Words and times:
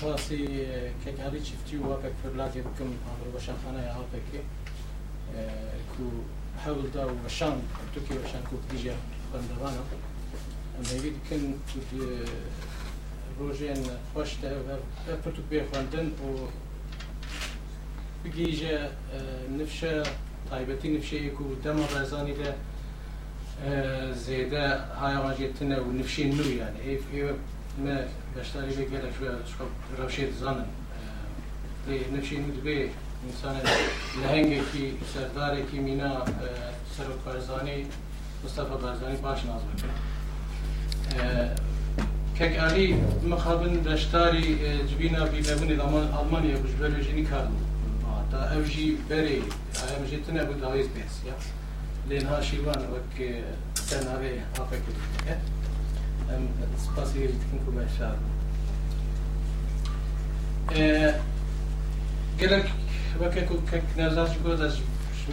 حەزم 0.00 0.16
سپاسی 0.16 0.66
کەکاری 1.04 1.40
چفتی 1.48 1.76
و 1.76 1.82
واپێک 1.90 2.14
فرلاتی 2.22 2.60
بکەم 2.66 2.90
بەشانخانە 3.34 3.82
هاپێکی 3.98 4.40
کو 5.92 6.04
حەولدا 6.64 7.04
و 7.06 7.14
وەشان 7.24 7.56
توکی 7.92 8.14
وەشان 8.22 8.42
کو 8.48 8.56
دیژە 8.68 8.94
خوێندەوانە 9.28 9.82
ئەمەوی 10.76 11.10
دکن 11.16 11.42
ڕۆژێن 13.38 13.82
خۆش 14.12 14.30
پرتو 15.22 15.42
پێ 15.50 15.60
خوێندن 15.68 16.06
و 16.24 16.30
بگیژە 18.22 18.76
نفشە 19.58 19.94
تایبەتی 20.50 20.88
نفشەیەک 20.96 21.36
و 21.40 21.46
دەمە 21.64 21.86
ڕێزانی 21.94 22.34
لە 22.40 22.50
زێدە 24.24 24.66
هایواژێتنە 25.00 25.78
و 25.86 25.88
نفشی 25.98 26.24
نویان 26.38 26.74
me 27.78 27.96
dashtarëve 28.36 28.88
gjëra 28.90 29.12
që 29.18 29.36
shkon 29.52 29.70
rrafshit 29.98 30.34
zanën. 30.42 30.74
Dhe 31.86 32.02
në 32.12 32.26
çini 32.26 32.56
të 32.56 32.66
bëj 32.66 32.82
insanë 33.30 33.78
lehenge 34.22 34.60
ki 34.72 34.84
serdare 35.12 35.64
ki 35.70 35.80
mina 35.84 36.10
سرو 36.96 37.12
برزانی 37.26 37.86
مصطفى 38.44 38.76
برزانی 38.82 39.16
باش 39.16 39.44
ناز 39.44 39.62
کک 42.38 42.58
علی 42.58 42.94
مخابن 43.28 43.74
دشتاری 43.82 44.58
جبینا 44.90 45.24
بی 45.24 45.40
ببونی 45.40 45.76
دامان 45.76 46.12
آلمانیا 46.12 46.58
بوش 46.58 46.70
بلو 46.70 47.00
جنی 47.00 47.24
کارن 47.24 47.52
تا 48.30 48.54
او 48.54 48.62
جی 48.62 48.98
بری 49.08 49.28
ایم 49.28 50.04
جی 50.10 50.16
تنه 50.26 50.44
بود 50.44 50.64
آویز 50.64 50.88
بیس 50.88 51.14
یا 51.26 51.34
لین 52.08 52.26
ها 52.26 52.40
شیوان 52.40 52.78
وک 52.92 53.16
تنه 53.90 54.10
آوی 54.14 54.32
آفه 54.60 54.76
کلی 54.84 55.34
espaço 56.76 57.12
técnico 57.12 57.72
baixado. 57.72 58.18
قال 62.40 62.50
لك 62.50 62.70
كاك 63.70 63.82
نرجعش 63.96 64.28
قد 64.44 64.60
از 64.60 64.78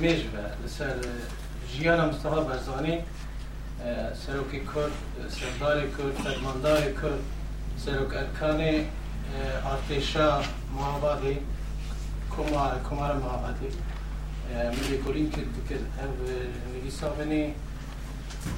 مجبة 0.01 0.43
لسر 0.65 0.95
جيانا 1.73 2.05
مصطفى 2.07 2.41
برزاني 2.47 2.99
سروکی 4.25 4.59
کرد 4.59 4.91
سردار 5.29 5.81
کرد 5.81 6.13
فرماندار 6.23 6.81
کرد 6.81 7.21
سروک 7.77 8.13
ارکان 8.15 8.85
ارتشا 9.65 10.41
محابادی 10.75 11.37
کمار 12.37 12.79
کمار 12.89 13.13
محابادی 13.15 13.69
ملی 14.77 14.97
کلین 15.05 15.29
کرد 15.31 15.55
کرد 15.69 15.85
هم 15.99 16.09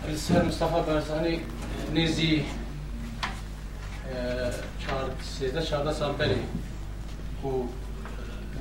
السيد 0.09 0.45
مصطفى 0.45 0.83
برزاني 0.87 1.39
نزي 1.95 2.41
سيدة 5.39 5.61
شاردة 5.61 5.93
سامبري 5.93 6.43
و 7.43 7.47
او 7.47 7.69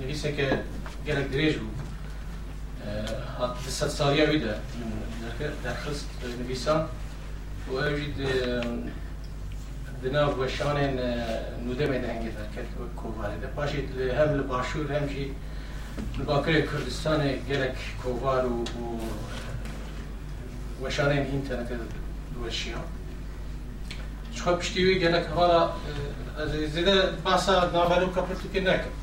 نویسه 0.01 0.33
که 0.33 0.59
گلک 1.07 1.31
دریج 1.31 1.57
بود 1.57 1.79
ست 3.69 3.89
سالیه 3.89 4.31
ویده 4.31 4.55
در 5.65 5.75
خست 5.75 6.07
و 7.69 7.77
اوجد 7.77 8.19
دناو 10.05 10.45
وشان 10.45 10.77
نودة 11.67 11.87
ميدان 11.87 12.19
در 12.19 12.49
کرد 12.57 12.67
و 12.79 13.39
ده 13.41 13.47
باشي 13.57 13.79
هم 14.13 14.35
لباشور 14.35 14.93
هم 14.93 15.07
جي 15.07 15.33
لباکر 16.19 16.61
کردستان 16.61 17.33
گلک 17.49 17.77
کوبار 18.03 18.47
و 18.47 18.65
înternetê 21.37 21.77
weşiya 22.45 22.79
Xwe 24.37 24.59
piştî 24.59 24.81
wî 24.87 24.99
gelek 24.99 25.27
hala 25.37 25.77
ez 26.43 26.77
zêde 26.77 26.97
basa 27.25 27.53
naberû 27.75 28.09
kapirtûkê 28.17 28.61
nekim 28.65 28.95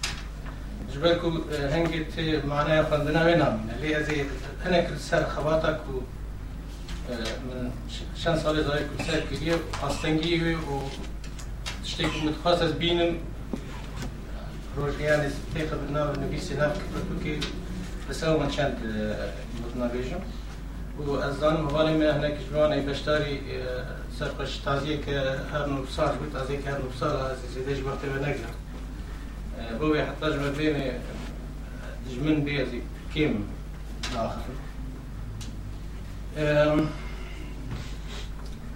جبركو 0.96 1.30
هنجت 1.74 2.46
معناها 2.48 2.84
خندنا 2.90 3.26
وينام 3.26 3.70
اللي 3.76 3.96
هذه 3.96 4.26
أنا 4.66 4.82
كل 4.82 5.00
سر 5.00 5.24
خواتك 5.30 5.80
و 5.90 5.96
شن 8.22 8.40
سال 8.40 8.64
زاي 8.64 8.84
كل 8.90 9.06
سر 9.06 9.20
كذي 9.30 9.56
خاصتنجي 9.82 10.56
و 10.56 10.82
تشتكي 11.84 12.20
متخصص 12.26 12.72
بينم 12.72 13.18
روجيان 14.78 15.20
استيقظ 15.20 15.78
بنا 15.90 16.14
النبي 16.14 16.40
سناف 16.40 16.78
كي 17.24 17.40
بسوا 18.10 18.40
من 18.40 18.52
شنت 18.52 18.78
مدنا 19.62 19.88
بيجم 19.94 20.20
وأزان 21.00 21.64
مبالي 21.64 21.98
من 21.98 22.06
هناك 22.06 22.38
جواني 22.52 22.82
بشتاري 22.82 23.42
سرقش 24.20 24.58
تازيك 24.58 25.10
هر 25.52 25.70
نبصار 25.70 26.08
قلت 26.08 26.34
تازيك 26.34 26.68
هر 26.68 26.82
نبصار 26.86 27.36
زيدش 27.56 27.84
وقت 27.84 28.06
بنقدر 28.06 28.54
بۆ 29.80 29.98
حتاش 30.10 30.34
بێنێ 30.58 30.88
دژمن 32.06 32.38
بێزی 32.46 32.82
کێم 33.14 33.36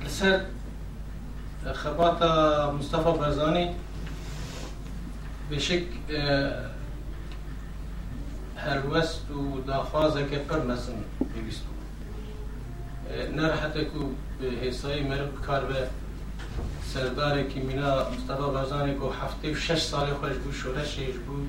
لەسەر 0.03 0.37
خەباتە 1.81 2.31
مستەفا 2.77 3.11
بەرزانی 3.19 3.67
بێشک 5.49 5.85
هەروەست 8.65 9.25
و 9.39 9.43
داخوازەکە 9.69 10.39
پەر 10.47 10.61
مەزن 10.69 10.99
نرحتکو 13.35 13.99
به 14.41 14.47
حسای 14.47 15.03
مرگ 15.03 15.41
کار 15.47 15.65
به 15.65 15.75
سردار 16.93 17.43
که 17.43 17.59
مینا 17.59 18.09
مصطفی 18.09 18.51
بازانی 18.53 18.93
کو 18.93 19.09
هفته 19.09 19.51
و 19.51 19.55
شش 19.55 19.81
سال 19.81 20.13
خوش 20.13 20.31
بود 20.31 20.53
شورشش 20.53 21.13
بود 21.27 21.47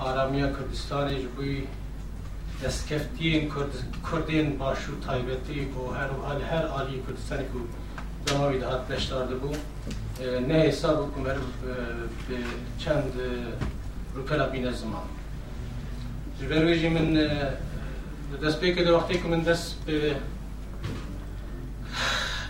آرامیا 0.00 0.46
کردستانش 0.46 1.22
بود 1.36 1.68
دستکفتین 2.64 3.48
کرد، 3.48 3.72
کردین 4.12 4.58
باشو 4.58 5.00
تایبتی 5.06 5.60
و 5.60 5.92
هر 5.92 6.10
و 6.12 6.22
حال 6.22 6.42
هر 6.42 6.66
آلی 6.66 7.02
کردستانی 7.08 7.44
کو 7.44 7.58
دماوی 8.26 8.58
دهات 8.58 8.88
پشت 8.88 9.12
بود 9.12 9.56
نه 10.48 10.54
حساب 10.54 11.14
کو 11.14 11.20
مرب 11.20 11.36
به 12.28 12.36
چند 12.78 13.12
روپلا 14.14 14.46
بین 14.46 14.72
زمان. 14.72 15.02
جبرویجی 16.40 16.88
من 16.88 17.18
دەست 18.36 18.58
پێکردە 18.60 18.90
وقتی 18.96 19.16
من 19.32 19.42
دەست 19.48 19.68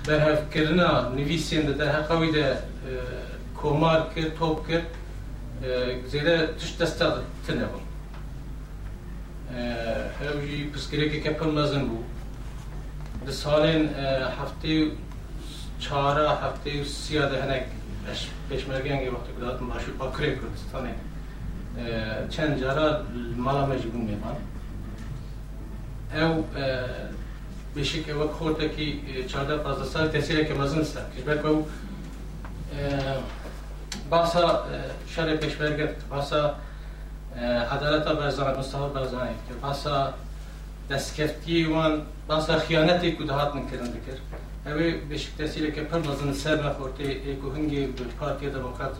بەرهەفکردنا 0.07 0.91
نویسێندە 1.17 1.73
دەرهەقەوی 1.81 2.31
دە 2.37 2.47
کۆمار 3.61 4.01
کرد 4.15 4.33
تۆپ 4.39 4.59
کرد 4.69 4.89
زێرە 6.13 6.37
تش 6.59 6.71
دەستا 6.81 7.09
تنەوە 7.45 7.81
هەوی 10.21 10.59
پسکرێکێکە 10.73 11.31
پڕ 11.39 11.51
مەزن 11.57 11.85
بوو 11.89 12.05
di 13.27 13.33
salên 13.43 13.83
heftê 14.39 14.75
çara 15.85 16.29
هفته 16.43 16.71
û 16.83 16.85
siya 16.85 17.25
de 17.31 17.37
hinek 17.43 17.67
pêşmergengê 18.49 19.09
wextê 19.15 19.31
ku 19.37 19.41
datin 19.45 19.67
başû 19.73 19.91
Bakurê 20.01 20.31
Kurdistanê 20.39 20.95
çend 22.31 22.61
cara 22.61 23.03
mala 23.45 23.67
me 23.67 23.77
ew 26.22 26.34
بشكل 27.76 28.14
وەک 28.22 28.32
خۆتێکی 28.40 28.90
چادە 29.32 29.56
پازدە 29.64 29.86
سال 29.94 30.06
تەسیرێکی 30.16 30.54
مەزن 30.62 30.84
ستا 30.90 31.02
کەژبەر 31.14 31.38
بە 31.44 31.52
باسا 34.12 34.44
شەرێ 35.14 35.34
پێشبەرگرت 35.42 35.98
باسا 36.14 36.42
عدالەتە 37.76 38.12
بەرزان 38.20 38.54
مستەوە 38.60 38.88
بەرزانێت 38.96 39.42
کە 39.48 39.54
باسا 39.64 39.98
دەستکەفتی 40.90 41.60
وان 41.74 41.94
باسا 42.30 42.54
خیانەتێک 42.66 43.16
و 43.20 43.24
داهاتن 43.30 43.64
کردن 43.70 43.90
دەکرد 43.96 44.22
ئەوێ 44.68 44.88
بشک 45.10 45.30
تەسیرێکە 45.40 45.84
پڕ 45.90 46.02
مەزن 46.08 46.32
سەر 46.42 46.58
نەخۆرتێ 46.66 47.10
ئێک 47.26 47.42
و 47.46 47.50
هەنگی 47.56 47.82
پارتیە 48.20 48.50
دەموکات 48.56 48.96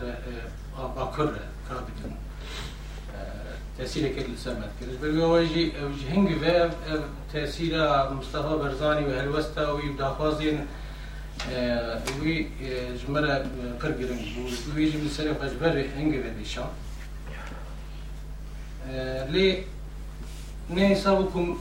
باکر 0.96 1.28
کار 1.66 1.80
تاثیر 3.79 4.07
که 4.07 4.21
لسمت 4.21 4.71
کرد 4.79 5.01
بر 5.01 5.19
واجی 5.19 5.71
هنگ 6.11 6.29
و 6.41 6.69
تاثیر 7.33 7.73
مصطفى 8.11 8.55
برزانی 8.63 9.05
و 9.05 9.19
هلوستا 9.19 9.77
و 9.77 9.79
داخوازین 9.97 10.59
وی 12.23 12.47
جمرا 13.07 13.39
پر 13.79 13.91
گرنگ 13.91 14.35
بود. 14.35 14.75
وی 14.75 14.91
جمع 14.91 15.09
سر 15.09 15.33
خجبر 15.33 15.77
هنگ 15.77 16.13
و 16.25 16.29
دیشا 16.39 16.63
لی 19.31 19.63
نه 20.69 20.81
حساب 20.81 21.33
کم 21.33 21.55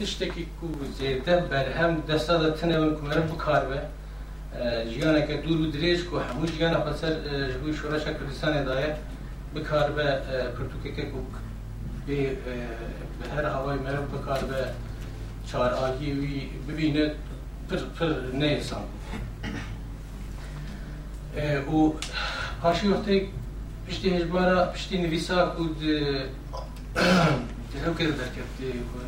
تشتکی 0.00 0.46
کو 0.60 0.66
زیده 0.98 1.36
برهم 1.36 2.00
دستا 2.00 2.50
تنه 2.50 2.78
من 2.78 2.96
کمرم 2.96 3.26
بکار 3.26 3.64
به 3.64 3.80
جیانه 4.90 5.26
که 5.26 5.36
دور 5.36 5.60
و 5.60 5.66
دریج 5.70 6.04
کو 6.04 6.18
همو 6.18 6.46
جیانه 6.46 6.78
خسر 6.84 7.12
جبوی 7.52 7.74
شورشا 7.74 8.12
کردستان 8.12 8.64
دایه 8.64 8.96
بکار 9.54 9.88
بە 9.96 10.06
پرتوکێکێک 10.56 11.10
و 11.18 11.20
بێ 12.06 12.20
هەر 13.34 13.46
هەوای 13.54 13.78
مەرە 13.84 14.00
بکار 14.14 14.40
بە 14.50 14.60
چارئاگی 15.48 16.12
وی 16.20 16.38
ببینێت 16.68 17.14
پر 17.68 17.80
پر 17.96 18.10
نێسان 18.40 18.86
و 21.72 21.78
پاشی 22.62 22.88
وقتی 22.88 23.16
پشتی 23.86 24.08
هجبارا 24.16 24.56
پشتی 24.74 24.96
نویسا 25.02 25.38
کود 25.56 25.76
هەو 27.84 27.94
کرد 27.98 28.14
دەکرد 28.22 28.54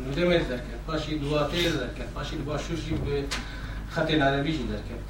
نودەمێ 0.05 0.39
دەکرد 0.51 0.81
پاشی 0.87 1.19
دواتێ 1.23 1.61
دەکرد 1.83 2.09
پاشی 2.15 2.35
باشوشی 2.49 2.95
بێ 3.05 3.17
خەتێ 3.93 4.15
نارەبیژی 4.21 4.65
دەکرد 4.73 5.07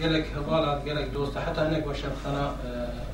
gelek 0.00 0.26
hevalat 0.34 0.84
gelek 0.84 1.08
dost 1.14 1.34
heta 1.46 1.62
hinek 1.66 1.82
başa 1.88 2.08
xana 2.22 2.44
naxwaz 2.50 3.13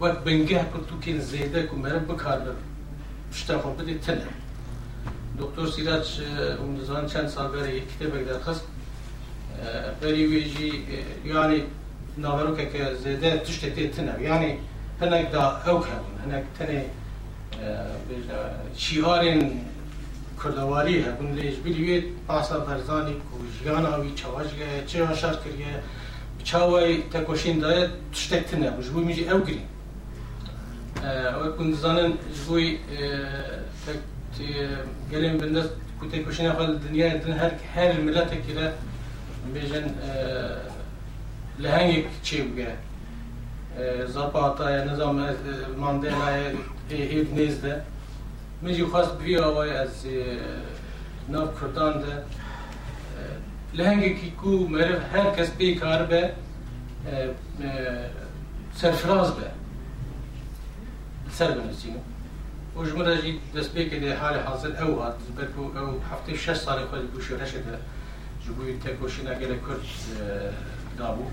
وقت 0.00 0.24
بنگه 0.24 0.58
کتو 0.58 1.00
که 1.00 1.18
زیده 1.18 1.66
کمره 1.66 1.98
بکارم 1.98 2.56
پشتا 3.32 3.58
خود 3.58 3.76
بده 3.76 3.98
تنه 3.98 4.26
دکتر 5.38 5.66
سیراج 5.66 6.20
اون 6.58 7.06
چند 7.06 7.28
سال 7.28 7.48
بره 7.48 7.76
یک 7.76 7.84
کتاب 7.98 8.40
خص 8.42 8.60
بری 10.00 10.26
ویجی 10.26 10.72
یعنی 11.24 11.62
ناورو 12.18 12.56
که 12.56 12.66
که 12.66 12.94
زیده 12.94 13.38
تشت 13.38 13.74
تی 13.74 13.88
تنه 13.88 14.22
یعنی 14.22 14.58
هنگ 15.00 15.30
دا 15.30 15.62
اوک 15.66 15.84
هبون 15.84 16.32
هنگ 16.32 16.44
تنه 16.58 16.84
شیارین 18.76 19.60
کردواری 20.44 20.98
هبون 20.98 21.32
لیش 21.32 21.54
بیلوی 21.54 22.00
پاسا 22.28 22.60
برزانی 22.60 23.12
که 23.12 23.64
جیان 23.64 23.86
آوی 23.86 24.14
چواش 24.14 24.46
گه 24.46 24.86
چه 24.86 25.06
آشار 25.06 25.36
کریه 25.36 25.82
چاوی 26.44 27.02
تکوشین 27.02 27.58
داید 27.58 27.90
تشتک 28.12 28.44
تنه 28.44 28.70
بجبوی 28.70 29.04
میجی 29.04 29.28
او 29.28 29.40
گرین 29.40 29.73
min 31.03 31.11
jî 31.11 31.27
ew 31.27 31.33
girîn 31.33 31.43
wek 31.43 31.59
hûn 31.59 31.71
dizanin 31.71 32.11
ji 32.35 32.41
bo 32.49 32.57
gelên 35.11 35.35
binde 35.41 35.61
ku 35.99 36.11
tekoşîna 36.11 36.51
xwe 36.53 36.67
li 36.67 36.77
dinyayê 36.85 37.25
din 37.25 37.33
her 37.41 37.51
her 37.73 37.97
milletekî 37.97 38.55
re 38.55 38.67
bêjin 39.55 39.85
li 41.61 41.69
hengek 41.71 42.07
çê 42.23 42.39
bige 42.57 42.75
Zapataya 44.07 44.85
nizam 44.85 45.19
Mandela'ya 45.81 46.51
هیچ 46.89 47.27
نیزده 47.39 47.73
میجی 48.61 48.85
خواست 48.91 49.13
بی 49.19 49.37
آوای 49.37 49.71
از 49.83 49.95
ناف 51.33 51.49
کردان 51.59 51.93
ده 52.03 52.13
لهنگی 53.73 54.13
کی 54.19 54.29
کو 54.41 54.67
مرف 54.73 55.15
هر 55.15 55.27
کس 55.35 55.49
بی 55.51 55.75
کار 55.75 56.03
به 56.03 56.29
سرفراز 58.75 59.31
به 59.31 59.47
سر 61.34 61.50
بنویسیم 61.50 61.94
و 62.76 62.84
جمله 62.84 63.22
جی 63.22 63.40
دست 63.56 63.72
به 63.72 63.88
که 63.88 64.00
در 64.00 64.16
حال 64.16 64.38
حاضر 64.38 64.84
او 64.84 65.00
هات. 65.00 65.14
بلکو 65.36 65.60
او 65.60 66.02
هفته 66.12 66.36
شش 66.36 66.54
سال 66.54 66.84
خود 66.84 67.12
بوش 67.12 67.30
و 67.30 67.36
رشد 67.36 67.64
جبوی 68.44 68.78
تکوشی 68.78 69.22
نگل 69.22 69.48
کرد 69.48 69.80
دابو. 70.98 71.24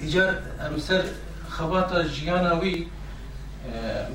ایجار 0.00 0.28
ام 0.28 0.76
خبات 0.76 1.04
خواتا 1.48 2.02
جیانا 2.02 2.60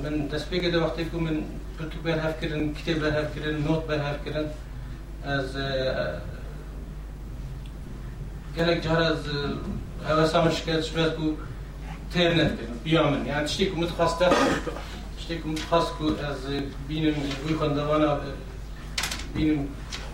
من 0.02 0.26
دست 0.26 0.50
به 0.50 0.58
که 0.58 0.70
در 0.70 0.82
وقتی 0.82 1.04
که 1.04 1.16
من 1.16 1.42
پرتو 1.78 1.98
برهف 2.04 2.40
کردن 2.40 2.74
کتاب 2.74 2.98
برهف 2.98 3.38
کردن 3.38 3.56
نوت 3.58 3.86
برهف 3.86 4.24
کردن 4.24 4.50
از 5.24 5.56
گلک 8.56 8.82
جهر 8.82 9.02
از 9.02 9.18
اوه 10.10 10.26
سامن 10.26 10.50
شکایت 10.50 10.80
شبه 10.80 11.08
بود 11.08 11.38
têr 12.13 12.31
nekirin 12.37 12.77
biya 12.85 13.03
min 13.11 13.25
yani 13.25 13.47
tiştê 13.47 13.69
ku 13.69 13.75
min 13.79 13.87
dixwast 13.87 14.21
tiştê 15.17 15.41
ku 15.41 15.47
min 15.47 15.57
dixwast 15.57 15.97
ku 15.97 16.05
ez 16.29 16.41
bînim 16.89 17.15
wî 17.47 17.53
xwendevana 17.59 18.19
bînim 19.35 19.59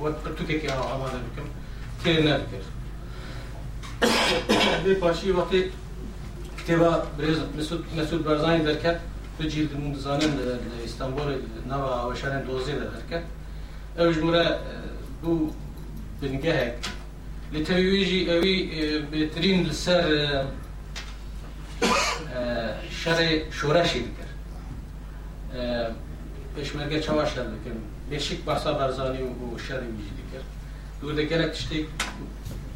wek 0.01 0.15
pirtûkekê 0.23 0.71
amade 0.93 1.19
bikim 1.25 1.47
têr 2.03 2.19
nedikir 2.27 2.65
vê 4.85 4.99
paşî 4.99 5.27
wextê 5.39 5.59
kitêba 6.57 6.91
birêz 7.17 7.39
Mesud 7.95 8.25
Barzanî 8.25 8.65
derket 8.65 8.99
بجيل 9.39 9.67
المنظانين 9.75 10.31
لإسطنبول 10.81 11.41
نوا 11.67 12.03
وشان 12.03 12.45
دوزي 12.47 12.73
لذلك 12.73 13.25
أو 13.99 14.11
جمرة 14.11 14.59
بو 15.23 15.47
بنجهك 16.21 16.77
لتويجي 17.53 18.33
أوي 18.33 18.69
بترين 19.11 19.63
لسر 19.63 20.45
شر 22.90 23.50
شورشی 23.50 24.00
بکر 24.00 24.30
پشمرگه 26.56 27.00
چاوا 27.00 27.24
شر 27.24 27.42
بکر 27.42 27.70
بشک 28.10 28.36
بحثا 28.36 28.72
برزانی 28.72 29.22
و 29.22 29.26
بو 29.26 29.58
شر 29.58 29.80
میجی 29.80 30.10
بکر 30.10 30.44
دور 31.00 31.14
دکرک 31.14 31.50
تشتی 31.50 31.86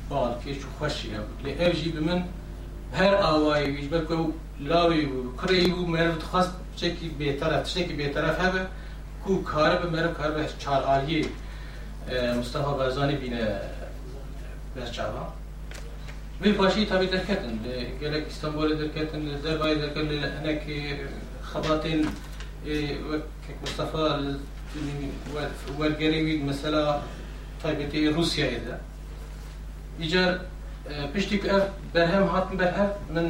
بال 0.09 0.35
که 0.45 0.55
چو 0.55 0.69
خوشی 0.79 1.15
هم. 1.15 1.23
لی 1.45 1.65
او 1.65 1.73
جی 1.73 1.91
بمن 1.91 2.25
هر 2.95 3.15
آوایی 3.15 3.71
ویج 3.71 3.89
بکو 3.91 4.33
لاوی 4.61 5.05
و 5.05 5.37
کری 5.37 5.71
و 5.71 5.77
مرد 5.77 6.23
خواست 6.23 6.53
چکی 6.77 7.09
بیترف 7.09 7.63
تشتی 7.63 7.85
بیترف 7.85 8.67
کو 9.25 9.43
کار 9.43 9.77
به 9.77 9.91
مرد 9.91 10.15
کار 10.15 10.31
به 10.31 10.49
چار 10.59 10.83
آلی 10.83 11.27
مصطفى 12.41 12.75
برزانی 12.79 13.17
بینه 13.17 13.61
بس 14.77 14.91
چاوان 14.91 15.27
تابی 16.41 17.09
دەکەتن 17.17 17.55
گەلێک 18.03 18.25
ئیستانبول 18.31 18.71
دەکەتن 18.83 19.23
دەربای 19.45 19.77
دەکەن 19.85 20.07
لە 20.11 20.29
هەنێک 20.37 20.63
خەباتین 21.51 22.01
مستەفا 23.63 24.07
وەرگەری 25.81 26.23
مەسەلا 26.49 26.85
تایبەتی 27.63 28.09
رووسایدا 28.17 28.77
ئیجار 30.01 30.33
پشتی 31.15 31.37
بەرهەم 31.95 32.25
هاتن 32.33 32.57
بەرهەم 32.61 32.91
من 33.15 33.27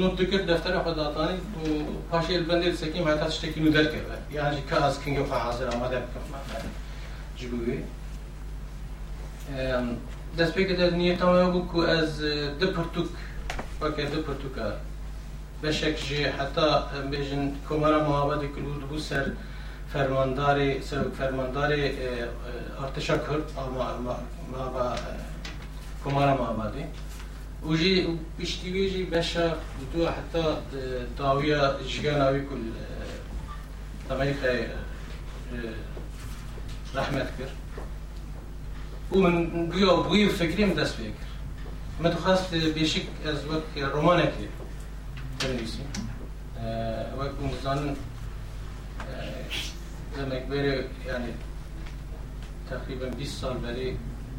not 0.00 0.18
dikir 0.18 0.48
deftere 0.48 0.78
xwe 0.84 0.92
datanî 0.96 1.36
û 1.60 1.64
paşê 2.12 2.34
li 2.40 2.46
bendê 2.50 2.68
sekîm 2.82 3.04
heta 3.08 3.26
tiştekî 3.28 3.60
nû 3.64 3.70
derkeve 3.74 4.16
yan 4.32 4.52
jî 4.54 4.62
ka 4.70 4.88
ez 4.88 4.96
kingê 5.02 5.22
xwe 5.28 5.38
hazir 5.44 5.66
amade 5.74 5.98
bikim 6.04 6.24
ji 7.38 7.46
دەستپێک 10.38 10.68
دەدات 10.70 10.94
نیەتەوە 11.00 11.44
بکو 11.54 11.78
ئەز 11.90 12.12
دە 12.60 12.66
پرتوک 12.74 13.10
بەکە 13.80 14.04
دە 14.12 14.18
پرتوکە 14.26 14.68
بەشێک 15.62 15.96
ژێ 16.06 16.22
حتا 16.36 16.68
بێژن 17.10 17.44
کۆمەرە 17.66 18.00
مابەدی 18.08 18.48
کلود 18.54 18.82
بوو 18.90 19.06
سەر 19.08 19.26
فەرمانداری 19.92 20.70
سەر 20.88 21.04
فەرمانداری 21.18 21.84
ئارتشا 22.78 23.16
کرد 23.26 23.46
ئەما 23.58 23.86
بە 24.74 24.86
کۆمەرە 26.02 26.34
مابادی 26.42 26.84
وژی 27.68 27.94
پشتیویژی 28.36 29.04
بەشە 29.12 29.46
دووە 29.90 30.08
حتا 30.16 30.46
داویە 31.18 31.62
ژگەناوی 31.92 32.42
کول 32.48 32.64
ئەمریکای 34.10 34.60
رەحمەت 36.96 37.30
کرد 37.38 37.61
ومن 39.14 39.68
بيو 39.68 40.02
بوي 40.02 40.28
فكري 40.28 40.64
من 40.64 40.74
دست 40.74 40.94
فكر 40.94 41.12
ما 42.00 42.10
تخاص 42.10 42.54
بيشك 42.54 43.02
از 43.24 43.46
وقت 43.46 43.92
رومانك 43.92 44.32
تنريسي 45.40 45.78
وقت 47.18 47.34
مزان 47.42 47.96
زمان 50.16 50.38
كبيرة 50.38 50.84
يعني 51.06 51.32
تقريبا 52.70 53.06
20 53.06 53.24
سال 53.24 53.58
بري 53.58 53.96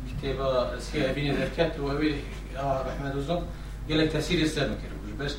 كتابة 0.10 0.80
سيا 0.80 1.14
بين 1.14 1.36
ذكرت 1.36 1.80
وهي 1.80 2.16
رحمة 2.56 3.12
الله 3.12 3.46
قال 3.90 3.98
لك 3.98 4.12
تأثير 4.12 4.42
السلام 4.42 4.70
كده 4.84 5.26
بس 5.26 5.36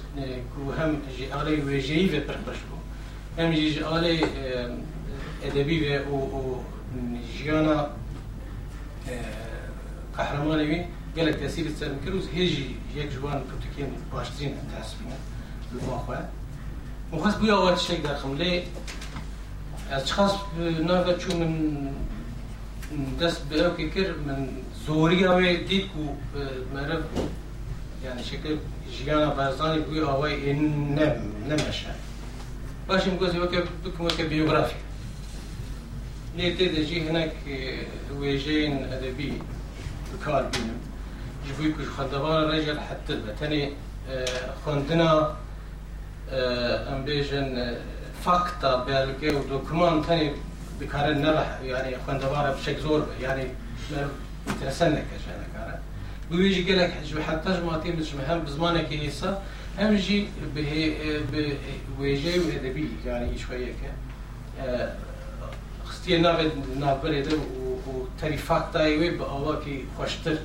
كو 0.57 0.73
هم 0.73 0.99
جي 1.19 1.35
أغلى 1.35 1.65
ويجي 1.65 2.09
في 2.09 2.21
بربش 2.21 2.57
بو 2.71 2.77
هم 3.43 3.53
جيج 3.53 3.79
آلي 3.79 4.25
أدبي 5.45 5.99
و 5.99 6.15
و 6.15 6.61
قهرمانی 10.17 10.65
وی 10.65 10.85
گلک 11.17 11.37
تاثیر 11.41 11.67
سر 11.81 11.91
کرد 12.05 12.15
هیچ 12.35 12.55
هێژی 12.97 13.13
جوان 13.15 13.39
پرتوکێن 13.49 13.91
باشترین 14.13 14.55
لوا 15.73 15.97
لەخوا 15.97 16.19
مخص 17.13 17.35
بووە 17.41 17.55
ئەوە 17.59 17.79
شتێک 17.83 18.01
در 18.07 18.17
لێ 18.41 18.53
از 19.97 20.13
خاص 20.13 20.35
ناگە 20.89 21.15
چون 21.23 21.37
من 21.37 21.55
دست 23.21 23.41
به 23.49 23.57
او 23.67 23.77
کرد 23.95 24.19
من 24.27 24.49
زوری 24.87 25.25
همی 25.25 25.57
دید 25.57 25.85
کو 25.93 26.03
مرب 26.75 27.03
یعنی 28.05 28.23
شکل 28.25 28.57
ژیانە 28.97 29.31
این 30.25 30.95
نم 30.99 31.17
نمیشه 31.51 31.91
باشیم 32.89 33.17
باشم 33.17 33.47
که 33.47 33.63
وەکە 33.85 34.17
که 34.17 34.25
بیوگرافی 34.25 34.77
Ne 36.37 36.59
dedi 36.59 36.87
ji 36.87 37.01
henek 37.07 37.33
ويجين 38.21 38.75
أدبي 38.93 39.33
بكار 40.15 40.43
بينم 40.53 40.79
جبوي 41.49 41.73
كش 41.73 41.89
خدبان 41.99 42.43
رجل 42.51 42.81
حتى 42.81 43.21
تاني 43.41 43.73
خوندنا 44.65 45.37
ام 46.93 47.05
بيجن 47.05 47.77
فاكتا 48.25 48.85
بلقي 48.87 49.37
ودوكمان 49.37 50.07
تاني 50.07 50.31
بكار 50.81 51.15
نرح 51.15 51.59
يعني 51.65 51.97
خوندبان 52.07 52.53
بشكل 52.55 52.81
زور 52.81 53.07
يعني 53.23 53.45
ترسنك 54.61 55.07
عشان 55.17 55.41
كاره 55.55 55.79
ويجي 56.31 56.63
قال 56.73 56.79
لك 56.79 56.93
جو 57.11 57.23
حتى 57.23 57.53
جماعتي 57.61 57.93
مش 57.93 58.15
مهم 58.15 58.39
بزمانك 58.45 58.93
هيسا 58.93 59.43
هم 59.79 59.95
جي 59.97 60.27
به 60.55 60.99
ويجي 61.99 62.39
وادبي 62.39 62.89
يعني 63.07 63.39
شوية 63.39 63.75
тие 66.05 66.19
навед 66.19 66.53
набереде 66.77 67.37
у 67.37 68.07
тарифактаи 68.21 68.97
ве 68.97 69.17
ба 69.19 69.25
аваки 69.25 69.87
хоштир 69.97 70.39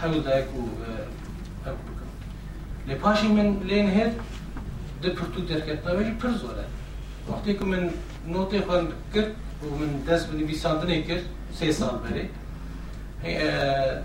ҳавл 0.00 0.22
дайку 0.22 0.68
ҳавл 1.64 1.80
бикам 1.86 2.08
ле 2.88 2.94
паши 2.96 3.26
мен 3.28 3.48
лен 3.70 3.86
ҳед 3.98 4.12
درکت 5.02 5.86
نویج 5.86 6.08
پر 6.20 6.30
زوره. 6.30 6.64
وقتی 7.28 7.54
که 7.54 7.64
من 7.64 7.90
نوتی 8.26 8.60
خوان 8.60 8.88
کرد 9.14 9.30
و 9.62 9.66
من 9.80 9.90
دست 10.08 10.26
به 10.28 10.36
نویساندنه 10.36 11.02
کرد 11.02 11.24
سه 11.54 11.72
سال 11.72 11.98
بری 11.98 12.28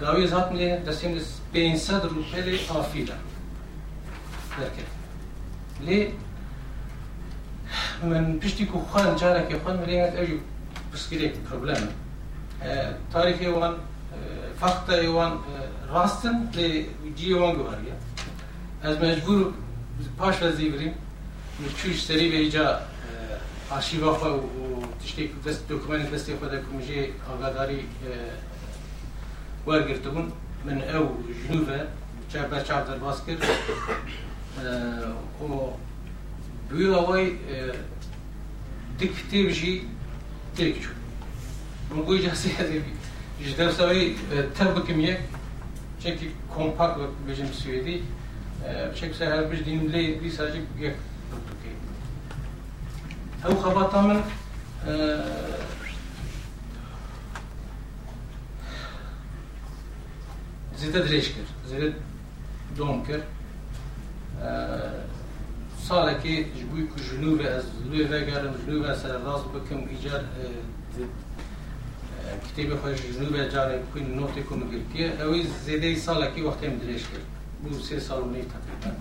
داوی 0.01 0.27
زات 0.27 0.51
ملی 0.51 0.77
دستیم 0.77 1.13
لی 1.13 1.21
پینسد 1.53 2.05
روپه 2.05 2.41
لی 5.87 6.13
من 8.03 8.39
پشتی 8.39 8.65
که 8.65 8.71
خوان 8.71 9.15
جاره 9.15 9.47
که 9.49 9.59
خوان 9.59 9.77
ملی 9.77 9.99
هت 9.99 10.15
اوی 10.15 10.39
بسکیلی 10.93 11.27
پروبلم 11.29 11.87
تاریخی 13.13 13.47
وان 13.47 13.75
فقط 14.59 14.89
وان 14.89 15.39
راستن 15.89 16.49
لی 16.53 16.89
جی 17.15 17.33
وان 17.33 17.55
گوهریه 17.55 17.93
از 18.83 18.97
مجبور 18.97 19.53
پاش 20.17 20.43
وزیبریم 20.43 20.93
چوش 21.77 22.05
سری 22.05 22.29
به 22.29 22.37
ایجا 22.37 22.79
xwe 23.81 24.29
û 24.61 24.65
tiştê 25.01 25.23
dest 25.45 25.61
dokûmenê 25.69 26.05
destê 26.13 26.31
xwe 26.37 26.47
de 26.51 26.59
ku 26.65 26.69
mijê 26.77 27.01
agadarî 27.33 27.79
wergirtibûn 29.65 30.27
min 30.65 30.79
ew 30.97 31.05
ji 31.37 31.53
nû 31.53 31.67
ve 31.67 31.79
berçav 32.51 32.81
derbas 36.70 36.78
kir 36.78 36.88
û 36.88 36.98
bûya 36.98 37.00
wê 37.08 37.32
di 38.98 39.06
kitêb 39.06 39.50
jî 39.50 39.82
têk 40.56 40.74
çû 40.82 40.90
min 41.94 42.04
goî 42.04 42.18
casê 42.24 42.50
ji 43.44 43.58
dersa 43.58 43.82
wê 43.94 44.14
tev 44.58 44.76
bikim 44.76 45.00
yek 45.00 45.20
çekî 46.02 46.28
kompakt 46.54 46.96
wek 46.98 47.12
bêjim 47.26 47.50
Swêdî 47.60 47.96
بشكل 48.66 49.14
سهل 49.14 49.44
بش 49.44 49.58
دين 49.58 49.86
لي 49.86 50.14
دي 50.14 50.30
ساجي 50.30 50.62
يك 50.78 50.96
او 53.44 53.56
خبطه 53.62 54.00
من 54.00 54.22
زيادة 60.76 61.00
دريش 61.00 61.28
كر 61.28 61.68
زيادة 61.68 61.92
دوم 62.76 63.04
كر 63.04 63.22
سالكي 65.88 66.42
جبوي 66.42 66.86
كو 66.86 66.96
جنوب 67.10 67.40
از 67.40 67.64
لوي 67.90 68.04
قالم 68.04 68.54
جنوب 68.66 68.94
سر 68.94 69.20
راس 69.24 69.40
بكم 69.40 69.86
ايجار 69.88 70.24
كتابي 72.48 72.76
خوش 72.76 72.98
جنوب 73.16 73.36
جاري 73.36 73.82
كوين 73.92 74.16
نوتي 74.16 74.42
كوم 74.42 74.70
قلتيه 74.72 75.22
اوي 75.22 75.44
زيادة 75.66 75.94
سالكي 75.94 76.42
وقتها 76.42 76.68
مدريش 76.68 77.02
كر 77.02 77.22
بو 77.64 77.78
سه 77.78 77.98
سال 77.98 78.18
و 78.18 78.30
نیم 78.30 78.46
تقریبا 78.54 78.96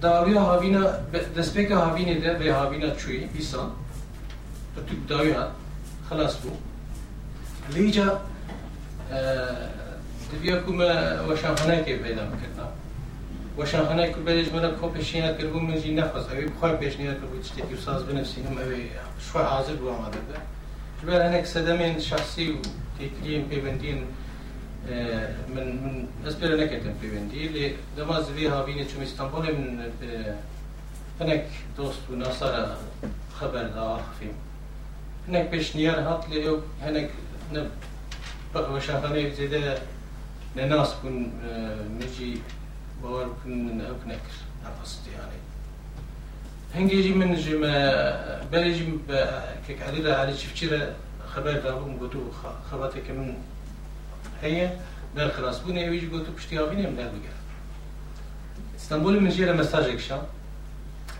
داوی 0.00 0.34
هاوینا 0.34 0.82
دسپیک 1.36 1.70
هاوینه 1.70 2.14
ده 2.14 2.34
به 2.34 2.54
هاوینا 2.54 2.90
چوی 2.90 3.26
بیسان 3.26 3.70
تو 4.74 4.82
تو 4.82 4.94
داوی 5.08 5.32
ها 5.32 5.46
خلاص 6.10 6.36
بو 6.36 6.50
لیجا 7.74 8.20
دبیا 10.32 10.60
کوم 10.60 10.80
وشانخانه 11.28 11.84
که 11.84 11.96
پیدا 11.96 12.24
میکردم 12.24 12.61
وشانخانه 13.57 14.07
که 14.07 14.15
بلش 14.15 14.47
من 14.47 14.71
کو 14.81 14.89
پیشنهاد 14.89 15.37
کرد 15.37 15.53
من 15.53 15.81
جی 15.81 15.93
نفس 15.93 16.25
اوی 16.31 16.45
بخوای 16.45 16.77
پیشنهاد 16.77 17.17
کرد 17.21 17.43
چتی 17.43 17.61
که 17.61 17.81
ساز 17.85 18.05
بنفسینم 18.05 18.57
اوی 18.57 18.89
شو 19.19 19.39
حاضر 19.39 19.75
بو 19.75 19.89
آماده 19.89 20.17
ده 20.29 20.39
جبر 21.01 21.21
هناك 21.27 21.45
سدمين 21.45 21.99
شخصي 21.99 22.51
وتكليم 22.51 23.47
بيبندين 23.49 24.05
من 25.55 25.67
من 25.83 26.07
اسبر 26.27 26.55
نكتم 26.55 26.93
في 27.01 27.07
بندي 27.09 27.47
اللي 27.47 27.73
دماز 27.97 28.29
فيها 28.29 28.63
بيني 28.63 28.89
شو 28.89 29.03
اسطنبول 29.03 29.45
من 29.45 29.91
هناك 31.21 31.45
دوست 31.77 31.99
وناصر 32.11 32.65
خبر 33.39 33.63
دا 33.63 33.99
هناك 35.27 35.49
بيش 35.49 35.75
نيار 35.75 35.99
هات 35.99 36.29
لي 36.29 36.59
هناك 36.81 37.09
نب 37.53 37.69
وشافني 38.55 39.31
زيادة 39.31 39.77
لناس 40.55 40.93
كن 41.03 41.31
نجي 41.99 42.37
باور 43.03 43.35
كن 43.43 43.65
من 43.65 43.81
اوك 43.81 44.07
نكر 44.07 44.35
نفست 44.65 45.01
يعني. 45.07 45.39
هنجي 46.75 47.13
من 47.13 47.35
جما 47.35 48.47
بلجي 48.51 48.99
كيك 49.67 49.81
عديدة 49.81 50.19
على 50.19 50.37
شفتشيرة 50.37 50.95
خبر 51.27 51.51
دابو 51.51 51.97
قلتو 51.99 52.19
خبرتك 52.71 53.11
من 53.11 53.35
هي 54.41 54.69
در 55.15 55.29
خلاص. 55.29 55.59
بو 55.59 55.71
نویج 55.71 56.05
گوتو 56.05 56.31
پشتی 56.31 56.57
آبی 56.57 56.75
نیم 56.75 56.95
در 56.95 57.07
بگر 57.07 57.37
استانبول 58.75 59.19
من 59.19 59.29
جیره 59.29 59.53
مساج 59.53 59.85
اکشا 59.89 60.19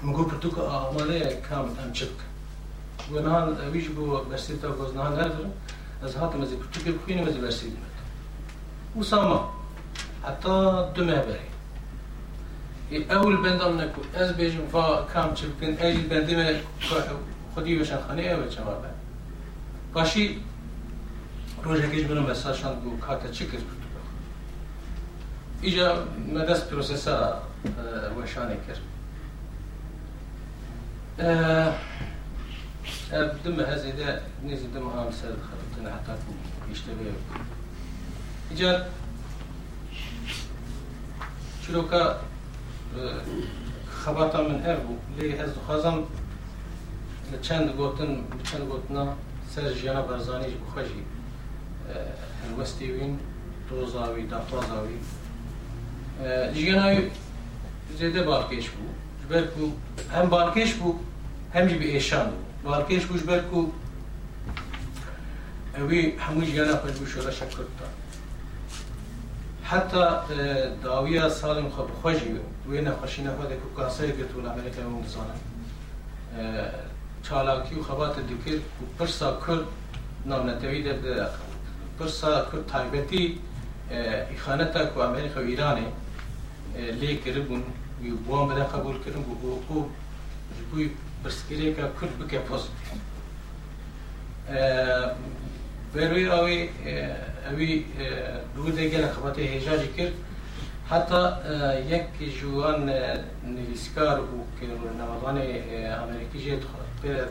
مگو 0.03 0.23
پرتوک 0.23 0.57
آماله 0.59 1.41
کام 1.49 1.65
ام 1.83 1.91
چک 1.93 2.07
و 3.11 3.19
نهان 3.19 3.69
ویج 3.73 3.87
بو 3.87 4.17
برسی 4.17 4.57
تا 4.57 4.71
گوز 4.71 4.95
نهان 4.95 5.13
نردر 5.13 5.45
از 6.03 6.15
هاتم 6.15 6.41
از 6.41 6.49
پرتوک 6.49 6.83
بخوینم 6.95 7.27
از 7.27 7.37
برسی 7.37 7.65
دیمت 7.65 7.97
و 8.99 9.03
ساما 9.03 9.53
حتی 10.23 10.49
دو 10.95 11.05
مهبری 11.05 11.52
اول 13.10 13.36
بندم 13.36 13.80
نکو 13.80 14.00
از 14.14 14.36
بیجم 14.36 14.66
فا 14.72 15.02
کام 15.02 15.34
چبکن 15.34 15.82
ایجی 15.82 16.02
بندیم 16.02 16.38
خودی 17.54 17.78
بشن 17.78 18.00
خانه 18.06 18.22
ایوه 18.22 18.48
چما 18.48 18.64
بند 18.64 18.98
باشی 19.94 20.40
ڕۆژێکیش 21.64 22.04
بنم 22.10 22.26
بە 22.26 22.34
ساشان 22.42 22.74
بوو 22.80 23.00
کاتە 23.04 23.30
چی 23.36 23.44
کرد 23.50 23.66
ئیجا 25.62 25.88
مەدەست 26.34 26.64
پرۆسسا 26.70 27.16
وەشانێک 28.16 28.60
کرد 28.66 28.82
دمە 33.44 33.64
هەزیدا 33.70 34.10
نێزی 34.46 34.68
دم 34.74 34.86
هام 34.94 35.10
سەر 35.18 35.34
خەتن 35.46 35.86
حتا 35.94 36.14
پیشتەبێ 36.64 37.08
ئیجا 38.50 38.72
چیرۆکە 41.62 42.02
خبرتا 44.05 44.41
من 44.41 44.61
هر 44.61 44.75
بو 44.75 44.97
لی 45.19 45.31
هزه 45.31 45.53
خزم 45.67 46.03
چند 47.41 47.69
گوتن 47.69 48.23
چند 48.43 48.61
گوتنا 48.69 49.13
سر 49.49 49.73
جیانا 49.73 50.01
برزانی 50.01 50.45
بخوشی 50.45 51.03
هلوستی 52.43 52.91
وین 52.91 53.19
روزاوی 53.69 54.27
دافازاوی 54.27 54.97
جیانای 56.53 56.97
زیده 57.99 58.23
بارکش 58.23 58.69
بو 58.69 58.83
جبر 59.23 59.47
کو 59.47 59.71
هم 60.13 60.29
بارکش 60.29 60.73
بو 60.73 60.95
هم 61.53 61.67
جی 61.67 61.75
ایشان 61.75 62.29
بو 62.29 62.69
بارکش 62.69 63.05
بو 63.05 63.17
جبر 63.17 63.39
کو 63.39 63.71
اوی 65.77 66.13
همو 66.19 66.41
جیانا 66.41 66.75
پر 66.75 66.91
بو 66.91 67.05
شورا 67.05 67.31
شکر 67.31 67.57
حتا 69.73 70.25
داویا 70.83 71.29
سالم 71.29 71.69
خو 71.69 71.83
بخوجی 71.83 72.39
وی 72.69 72.81
نه 72.81 72.91
خوشینه 72.91 73.31
خو 73.37 73.43
د 73.51 73.53
کو 73.61 73.67
کاسه 73.77 74.07
گتون 74.19 74.45
امریکا 74.45 74.81
مون 74.89 75.05
زانه 75.13 75.35
چالاکی 77.29 77.75
و 77.75 77.83
خبات 77.83 78.15
دکر 78.31 78.57
و 78.57 78.85
پرسا 78.99 79.29
کر 79.47 79.59
نامنتوی 80.25 80.83
ده 80.83 80.93
ده 80.93 81.27
پرسا 81.99 82.31
کر 82.51 82.61
تایبتی 82.73 83.39
اخانتا 84.35 84.85
کو 84.85 85.01
امریکا 85.01 85.39
و 85.39 85.43
ایرانه. 85.43 85.87
لی 86.99 87.17
کربون 87.25 87.63
وی 88.01 88.11
بوام 88.11 88.49
بده 88.49 88.63
قبول 88.63 88.95
کرن 89.03 89.21
بو 89.21 89.33
حقوق 89.55 89.87
بوی 90.71 90.89
برسکری 91.23 91.73
که 91.73 91.81
کر 91.81 92.07
بکه 92.19 92.39
پوزیتیو 92.39 92.97
بەروی 95.93 96.25
ئەوەی 96.33 96.61
ئەوی 97.45 97.73
دو 98.55 98.65
دەگە 98.77 98.99
لە 99.05 99.09
خبەتی 99.15 99.51
هێژاری 99.53 99.89
کرد 99.97 100.15
حتا 100.91 101.23
یەک 101.93 102.07
جوان 102.39 102.79
نویسکار 103.55 104.17
و 104.19 104.37
نەوەڵانی 104.99 105.49
ئەمریکیژێت 105.99 106.63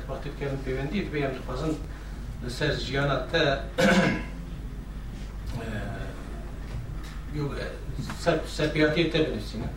وەختکردن 0.08 0.58
پەیوەندیت 0.64 1.06
بێ 1.12 1.20
تا 1.24 1.40
خۆزن 1.46 1.72
لەسەر 2.44 2.72
ژیانە 2.86 3.18
تە 3.30 3.42
سەرپیاتی 8.56 9.10
تە 9.12 9.18
بنووسینە 9.26 9.68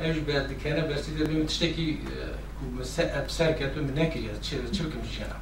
ئەوش 0.00 0.18
بە 0.26 0.36
دکەنە 0.50 0.82
بەرسی 0.88 1.12
دەبێ 1.18 1.34
تشتێکی 1.50 1.88
سەر 3.36 3.50
کەتو 3.58 3.80
چه 3.88 4.30
چ 4.46 4.48
چکم 4.76 5.02
ژیانە 5.12 5.38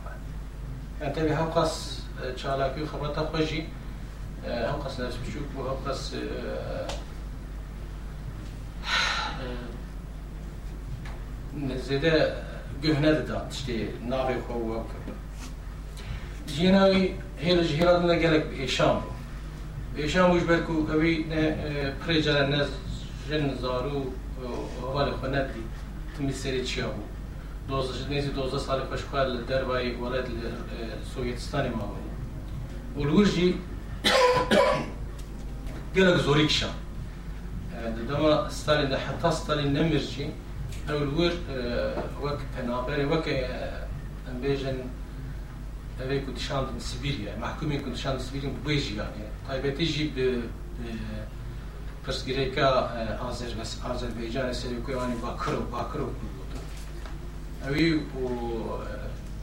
ئەتەبێ 1.03 1.33
هەو 1.41 1.49
قاس 1.55 2.02
چالاکی 2.41 2.81
و 2.83 2.91
خبرەتە 2.93 3.19
هم 3.19 3.29
هەم 4.69 4.79
قەس 4.85 4.95
نەرس 5.01 5.17
بچووک 5.23 5.47
بوو 5.53 5.69
هەم 5.71 5.81
قەس 5.87 6.03
زێدە 11.87 12.15
گوهنە 12.83 13.11
دەدا 13.19 13.39
تشتێ 13.51 13.79
ناوێ 14.11 14.37
خۆ 14.45 14.55
وەک 14.69 14.91
ژێناوی 16.55 17.05
هێرە 17.45 17.63
ژهێران 17.71 18.03
لە 18.11 18.17
گەلک 18.23 18.45
ئێشام 18.61 18.97
بوو 19.03 19.13
ئێشام 20.01 20.29
وش 20.31 20.43
بەرک 20.51 20.69
و 20.71 20.77
ئەوی 20.91 21.15
پرێجارە 22.01 22.45
نەز 22.55 22.71
ژن 23.29 23.45
زار 23.63 23.87
و 23.97 23.99
چیا 26.69 26.89
نزد 27.71 28.35
12 28.35 28.59
سال 28.59 28.81
خۆشخوا 28.91 29.21
لە 29.25 29.41
دەرباری 29.51 29.97
وڵێت 30.03 30.29
لە 30.41 30.51
سۆڤێتستانی 31.13 31.71
ماوەی 31.79 32.09
ولوژی 32.97 33.55
گەلک 35.97 36.19
زۆری 36.27 36.47
کشە. 36.49 36.71
دەمە 38.09 38.51
ستالین 38.51 38.89
لە 38.95 38.99
حتا 39.05 39.31
ستالین 39.31 39.71
نەمرجی 39.77 40.27
ئەو 40.89 40.99
ور 41.19 41.33
وەک 42.25 42.41
پەنابەری 42.55 43.07
وەکە 43.13 43.35
ئەمبێژن 44.27 44.79
ئەوەی 45.99 46.21
کوردشان 46.25 46.65
سبیریە 46.91 47.33
محکومی 47.45 47.79
کوردشان 47.85 48.15
سبیرین 48.27 48.53
بێ 48.65 48.75
ژیانێ 48.85 49.27
تایبەتیژی 49.47 50.07
پرسگیرێکە 52.05 52.69
ئازەربەیجانە 53.85 54.55
سەرکوێوانی 54.61 55.17
باکر 55.25 55.55
و 55.59 55.63
باکر 55.75 56.01
و 56.05 56.15
کوردوە 56.19 56.42
ئەوی 57.65 57.89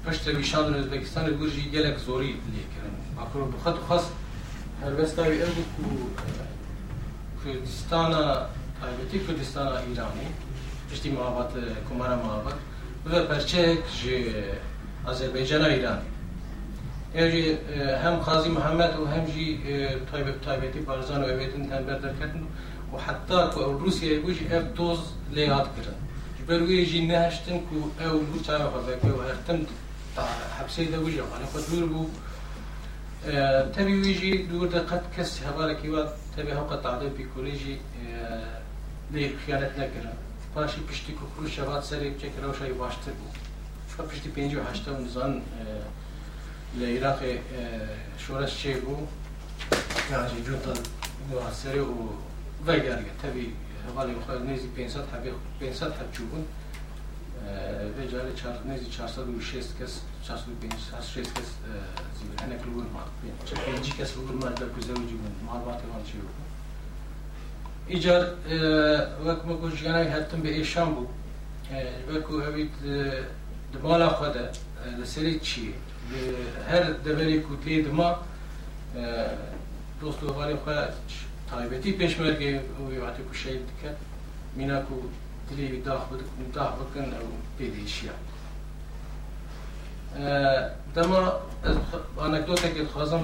پشتەوی 0.04 0.46
شاد 0.52 0.66
ۆزبکستانی 0.80 1.32
گورژی 1.40 1.72
گەلێک 1.76 1.98
زۆری 2.08 2.34
لێکردن 2.54 2.96
ئاکۆ 3.20 3.38
بخەت 3.54 3.76
و 3.80 3.84
خەست 3.90 4.12
هەربەستاوی 4.84 5.42
ئەو 5.42 5.52
کردستان 7.42 8.12
تایبتی 8.80 9.20
کردستان 9.26 9.68
ایرانی. 9.88 10.30
پشتی 10.92 11.10
مابات 11.10 11.52
کمارا 11.90 12.16
مابەت 12.26 12.60
و 13.10 13.12
پرچه 13.30 13.78
ژێ 14.00 14.20
ازربیجان 15.10 15.66
ایرانی 15.66 16.10
ئێژێ 17.18 17.46
هم 18.04 18.16
خازی 18.26 18.50
محمد 18.50 18.92
و 19.00 19.06
هم 19.14 19.26
جی 19.34 19.48
تایبت 20.12 20.42
تایبتی 20.42 20.80
بارزان 20.80 21.22
و 21.24 21.26
ئەوێتن 21.30 21.64
تنبر 21.70 21.98
درکتن 22.04 22.44
و 22.94 22.98
حتی 23.06 23.40
روسیه 23.84 24.20
گوژی 24.26 24.46
ئەف 24.52 24.66
دوز 24.78 25.00
لیاد 25.36 25.68
کرن 25.76 25.98
بەروێژی 26.50 27.02
نەهشتن 27.12 27.58
و 27.76 27.80
ئەو 28.00 28.16
بوو 28.28 28.44
چاوەخەبەکە 28.46 29.10
و 29.18 29.22
هەرتم 29.28 29.60
حبسەی 30.58 30.88
دەوژە 30.94 31.24
خۆ 31.52 31.60
دوور 31.68 31.86
بوو 31.94 32.10
تبي 33.76 33.96
ويجي 34.02 34.32
دور 34.52 34.68
دقت 34.68 35.04
كس 35.16 35.32
هبالك 35.48 35.80
يوات 35.86 36.10
تبي 36.38 36.54
هو 36.54 36.64
قطع 36.72 36.94
ده 36.98 37.08
بيكوليجي 37.18 37.76
ليه 39.12 39.32
خيانت 39.46 39.74
نكرا 39.80 40.14
باشي 40.56 40.82
پشتی 40.90 41.14
کو 41.14 41.26
خروش 41.36 41.56
شبات 41.56 41.84
سری 41.84 42.16
چکر 42.22 42.46
و 42.48 42.54
شای 42.54 42.74
باشتر 42.74 43.12
بود 43.12 43.34
شو 43.92 44.04
پشتی 44.04 44.30
پنجی 44.30 44.56
و 44.56 44.64
هشتا 44.64 44.94
و 44.94 44.98
نزان 44.98 45.42
لعراق 46.80 47.20
شورش 48.18 48.64
چه 48.64 48.74
بو. 48.74 48.96
يعني 50.12 50.42
جوتا 50.46 50.74
سری 51.52 51.80
و 51.80 51.94
وگرگه 52.68 53.14
تبي 53.24 53.54
حوالی 53.88 54.12
مخواهد 54.12 54.42
نیزی 54.42 54.68
پینسات 54.68 55.12
ها 55.14 55.20
بی 55.20 55.30
پینسات 55.60 55.98
ها 55.98 56.04
چوبون 56.12 56.46
و 57.98 58.06
جاری 58.12 58.34
چار 58.36 58.60
نیزی 58.66 58.86
چار 58.86 59.08
سال 59.08 59.30
و 59.30 59.42
شیست 59.42 59.82
کس 59.82 60.02
چار 60.24 60.38
سال 60.38 60.50
و 60.50 60.56
پینس 60.62 60.94
هست 60.98 61.10
شیست 61.10 61.36
کس 61.36 61.50
زیبر 62.20 62.44
هنه 62.44 62.58
کلوگون 62.58 62.86
ما 62.94 63.04
کس 64.00 64.12
بگون 64.12 64.36
ما 64.36 64.50
در 64.50 64.66
کزه 64.80 64.94
و 64.94 64.96
جیبون 64.96 65.32
ما 65.46 65.60
با 65.60 65.72
تیوان 65.72 66.04
چی 66.06 66.14
ایجار 67.88 68.34
وک 69.26 69.46
ما 69.46 69.54
گوش 69.54 69.84
گنای 69.84 70.08
به 70.44 70.50
ایشان 70.50 70.96
بو 70.96 71.08
وکو 72.14 72.40
هبید 72.40 72.72
دمالا 73.74 74.10
خود 74.10 74.36
لسری 75.02 75.40
چی 75.40 75.74
هر 76.70 76.84
دبری 76.84 77.44
کتلی 77.44 77.82
دما 77.84 78.16
دوستو 80.02 80.34
والی 80.34 80.56
خواهد 80.56 80.94
چی 81.08 81.29
تایبەتی 81.50 81.92
پێشمەرگێ 82.00 82.52
واتە 83.04 83.22
کوشەیت 83.30 83.62
دکات 83.70 83.98
مینا 84.58 84.78
و 84.92 84.98
درێوی 85.50 85.82
داخ 85.88 86.04
داخ 86.58 86.72
بکەن 86.80 87.10
ئەو 87.18 87.28
پێدیشیە 87.58 88.16
دەما 90.96 91.22
ئەنەکدۆتێکت 92.22 92.88
خوازم 92.94 93.24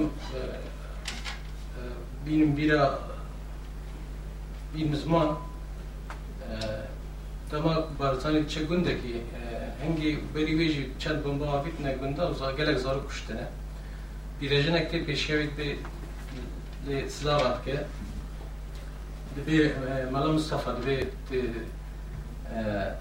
بینم 2.25 2.51
بیرە 2.57 2.81
بین 4.73 4.95
زمان 5.03 5.29
دەما 7.51 7.73
بارزانێک 7.99 8.45
چە 8.53 8.59
گوندێکی 8.69 9.15
هەنگی 9.81 10.11
بەری 10.33 10.53
وێژی 10.59 10.83
چەند 11.01 11.19
بمباویت 11.23 11.77
نەگوندە 11.85 12.23
و 12.27 12.33
گەلێک 12.57 12.77
زار 12.85 12.97
کوشتنە 13.07 13.47
بیرەژنێک 14.39 14.85
تێ 14.91 14.97
پێشیاویت 15.07 15.51
بێ 15.57 15.69
سلاوات 17.17 17.57
کرد 17.65 17.88
dibê 19.36 19.60
mala 20.12 20.30
Mustafa 20.34 20.71
dibê 20.78 20.98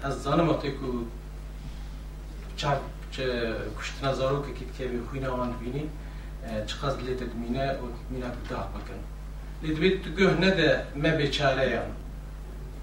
از 0.03 0.23
زانم 0.23 0.49
وقتی 0.49 0.71
که 0.71 0.77
چه 2.57 3.55
کشتن 3.79 4.13
زارو 4.13 4.41
که 4.45 4.51
کت 4.59 4.77
که 4.77 4.89
خوینه 5.09 5.27
آن 5.27 5.53
بینی 5.59 5.83
چقدر 6.67 6.99
لیت 7.01 7.19
دمینه 7.23 7.73
و 7.73 7.85
مینا 8.09 8.27
بداه 8.27 8.69
بکن. 8.75 8.99
لیدویت 9.63 10.03
تو 10.03 10.09
گه 10.17 10.33
نده 10.43 10.69
ما 10.95 11.09
بیچاره 11.17 11.65
یان 11.69 11.89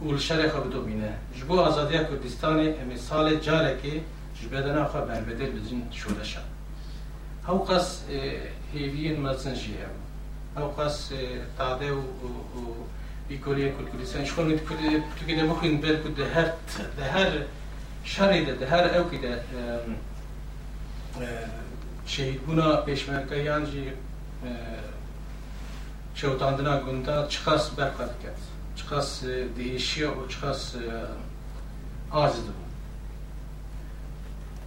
اول 0.01 0.19
شر 0.19 0.49
خو 0.49 0.61
بدو 0.61 0.83
بینه. 0.83 1.13
جبو 1.39 1.61
آزادی 1.61 1.99
کردستان 1.99 2.59
مثال 2.93 3.37
جاره 3.37 3.79
که 3.83 4.01
جبدنا 4.43 4.85
خو 4.85 4.99
بربدل 4.99 5.51
بزین 5.51 5.83
شورشا 5.91 6.41
هاو 7.47 7.59
قص 7.65 8.01
هیوین 8.73 9.21
مزن 9.21 9.55
جیه 9.55 9.87
هاو 10.57 10.71
قص 10.71 11.11
تاده 11.59 11.93
و 11.93 12.03
بیکاری 13.32 13.72
کردستان 13.94 14.26
شخون 14.26 14.46
می 14.46 14.60
تو 14.60 15.26
که 15.28 15.36
دمخین 15.36 15.82
بر 15.82 15.96
کد 15.96 16.20
هر 16.20 16.52
ده 16.98 17.04
هر 17.12 17.32
شری 18.04 18.46
ده 18.46 18.66
هر 18.68 18.98
او 18.98 19.10
که 19.10 19.18
ده 19.18 19.44
شهید 22.06 22.42
بونا 22.42 22.76
پیشمرکه 22.76 23.36
یانجی 23.36 23.92
شوتاندنا 26.16 26.80
گوندا 26.80 27.28
چخاس 27.28 27.70
برقرار 27.70 28.10
کرد 28.24 28.38
چخاس 28.76 29.24
دیشی 29.56 30.04
و 30.04 30.28
چخاس 30.28 30.76
آزد 32.12 32.44
بود 32.44 32.68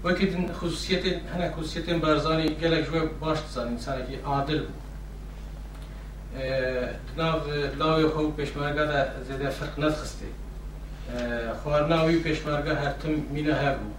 وەکی 0.04 0.26
خصوصیت 0.60 1.04
هەنە 1.04 1.46
خصوصیتێن 1.56 1.98
بارزانانی 2.04 2.56
گەلێک 2.62 2.84
ژوێ 2.88 3.02
باش 3.20 3.38
دەزان 3.38 3.66
ئینسانێکی 3.72 4.16
عادل 4.24 4.60
بوو 4.66 4.80
ناوی 7.79 8.07
خو 8.07 8.31
پیشمرگه 8.31 8.85
ده 8.85 9.23
زیده 9.27 9.49
فرق 9.49 9.83
ندخسته 9.83 10.25
خوار 11.63 11.87
ناوی 11.87 12.19
پیشمرگه 12.19 12.75
هر 12.75 12.91
تم 12.91 13.09
مینه 13.09 13.53
هبو. 13.53 13.89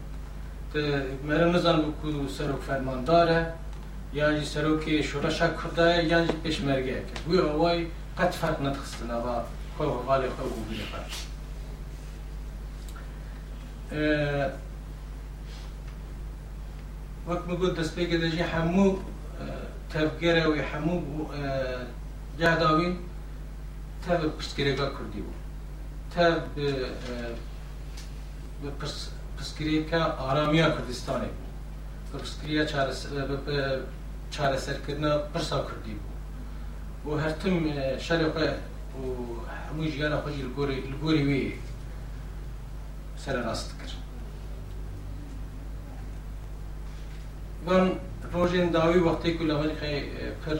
مرا 1.24 1.52
نزن 1.52 1.82
بکو 1.82 2.28
سروک 2.28 2.60
فرمانداره 2.60 3.52
یعنی 4.14 4.44
سروک 4.44 4.84
ده 5.76 5.96
یا 5.96 6.02
یعنی 6.02 6.28
پیشمرگه 6.42 6.94
که. 6.94 7.20
بوی 7.26 7.38
آوای 7.38 7.86
قط 8.18 8.34
فرق 8.34 8.66
ندخسته 8.66 9.04
نبا 9.04 9.44
خو 9.78 9.84
غال 9.84 10.28
خو 10.28 10.42
بوده 10.48 10.82
فرق. 10.92 11.10
وقت 17.28 17.48
مگود 17.48 17.78
دست 17.78 17.96
بگه 17.96 18.16
ده 18.16 18.30
جی 18.30 18.40
همو 18.40 18.96
تفگره 19.90 20.46
و 20.46 20.62
همو 20.74 21.02
جاداوین 22.40 22.94
تا 24.02 24.12
بە 24.20 24.26
پشتگرێکا 24.38 24.86
کوردی 24.96 25.20
بوو. 25.26 25.36
تا 26.14 26.24
پسکرێکە 29.38 30.00
ئارامیا 30.20 30.66
کوردستانی 30.74 31.30
بوو. 31.36 31.50
بە 32.10 32.16
پسکرە 32.24 32.64
چارەسەرکردە 34.34 35.12
پرسا 35.32 35.58
کوردی 35.68 35.94
بوو. 36.00 36.14
بۆ 37.04 37.10
هەرتم 37.24 37.54
شەرق 38.06 38.36
هەمووی 39.66 39.92
ژیانە 39.94 40.18
خۆی 40.22 40.44
گۆری 41.02 41.24
وێ 41.28 41.42
سەر 43.22 43.36
ڕاست 43.46 43.70
کرد. 43.78 43.94
من 47.66 47.84
ڕۆژێن 48.32 48.68
داوی 48.76 49.00
وەختی 49.06 49.30
کو 49.36 49.42
لەمەلخی 49.50 49.96
پر 50.42 50.58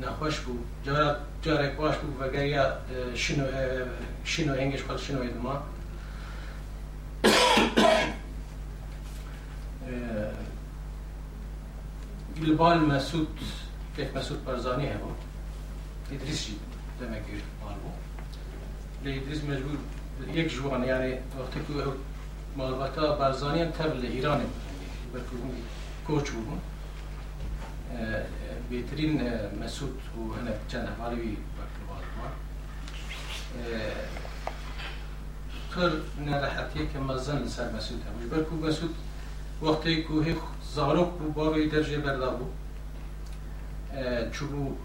نخوش 0.00 0.40
بود 0.40 0.64
جارا 0.84 1.16
جارا 1.42 1.74
باش 1.74 1.96
بود 1.96 2.16
وگر 2.20 2.46
یا 2.46 2.72
شنو 3.14 3.44
شنو 4.24 4.52
انگش 4.52 4.82
خود 4.82 4.96
شنو 4.96 5.24
ما. 5.42 5.62
گلبال 12.42 12.78
مسعود 12.78 13.40
یک 13.98 14.16
مسعود 14.16 14.44
پرزانی 14.44 14.86
هم 14.86 15.00
ادریس 16.12 16.46
جی 16.46 16.58
دمگیر 17.00 17.42
مال 17.64 17.74
بود 17.74 19.12
ادریس 19.12 19.44
مجبور 19.44 19.78
یک 20.34 20.54
جوان 20.54 20.84
یعنی 20.84 21.12
وقتی 21.12 21.60
که 21.68 22.62
وقتا 22.62 23.16
برزانی 23.16 23.62
هم 23.62 23.70
تبل 23.70 24.06
ایران 24.06 24.40
بود 25.12 25.22
کوچ 26.06 26.30
بود 26.30 26.60
بهترین 28.70 29.22
مسعود 29.64 30.00
و 30.16 30.40
هنه 30.40 30.52
چند 30.68 30.88
حوالی 30.88 31.36
بکروات 31.56 32.04
ما 32.18 32.28
پر 35.74 35.90
نراحتی 36.26 36.78
که 36.92 36.98
مزن 36.98 37.42
لسر 37.42 37.72
مسعود 37.72 38.02
هم. 38.02 38.28
بر 38.28 38.42
کو 38.42 38.56
مسعود 38.56 38.94
وقتی 39.62 40.02
که 40.02 40.08
هی 40.24 40.34
زاروک 40.74 41.08
بو 41.18 41.30
باوی 41.30 41.68
درجه 41.68 41.98
بردا 41.98 42.30
بو. 42.30 42.46
چوبو 44.32 44.76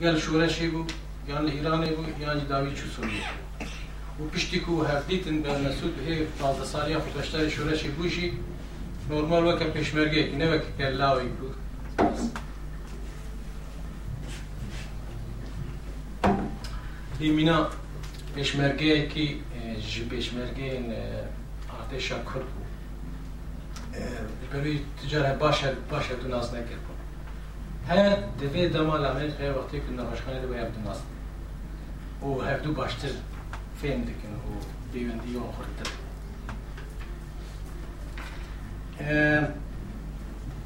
گل 0.00 0.18
شورشی 0.18 0.68
بو 0.68 0.84
یان 1.28 1.46
ایرانی 1.46 1.90
بو 1.90 2.04
یان 2.20 2.46
داوی 2.46 2.74
چو 2.74 2.86
سوریه 2.96 3.24
و 4.20 4.24
پشتی 4.24 4.60
که 4.60 4.66
هفدیتن 4.66 5.42
به 5.42 5.58
مسعود 5.58 5.98
هی 6.06 6.24
15 6.24 6.64
سالی 6.64 6.98
خود 6.98 7.14
بشتر 7.14 7.48
شورشی 7.48 7.88
بوشی 7.88 8.32
نورمال 9.10 9.46
وکه 9.46 9.64
پشمرگه 9.64 10.30
که 10.30 10.36
نه 10.36 10.54
وکه 10.54 10.66
کلاوی 10.78 11.28
مینا 17.20 17.68
پشمرگه 18.36 19.08
کی 19.08 19.42
جی 19.90 20.04
پشمرگه 20.04 20.84
ارتشا 21.80 22.14
کرد 22.14 22.34
بود 22.34 22.66
بروی 24.52 24.80
تجاره 25.02 25.36
باشه 25.36 25.72
باشه 25.90 26.14
دو 26.14 26.28
ناز 26.28 26.54
نکرد 26.54 26.68
بود 26.68 26.96
هر 27.88 28.16
دوی 28.40 28.68
دما 28.68 28.96
لامل 28.96 29.30
خیلی 29.30 29.50
وقتی 29.50 29.80
که 29.80 30.02
نوشخانه 30.02 30.40
دو 30.40 30.48
باید 30.48 30.68
ناز 30.84 31.00
و 32.22 32.40
هر 32.40 32.58
دو 32.58 32.72
باشتر 32.72 33.08
فهم 33.82 34.02
دکن 34.02 34.28
و 34.28 34.92
بیوندی 34.92 35.36
و 35.36 35.40
خوردتر 35.40 35.90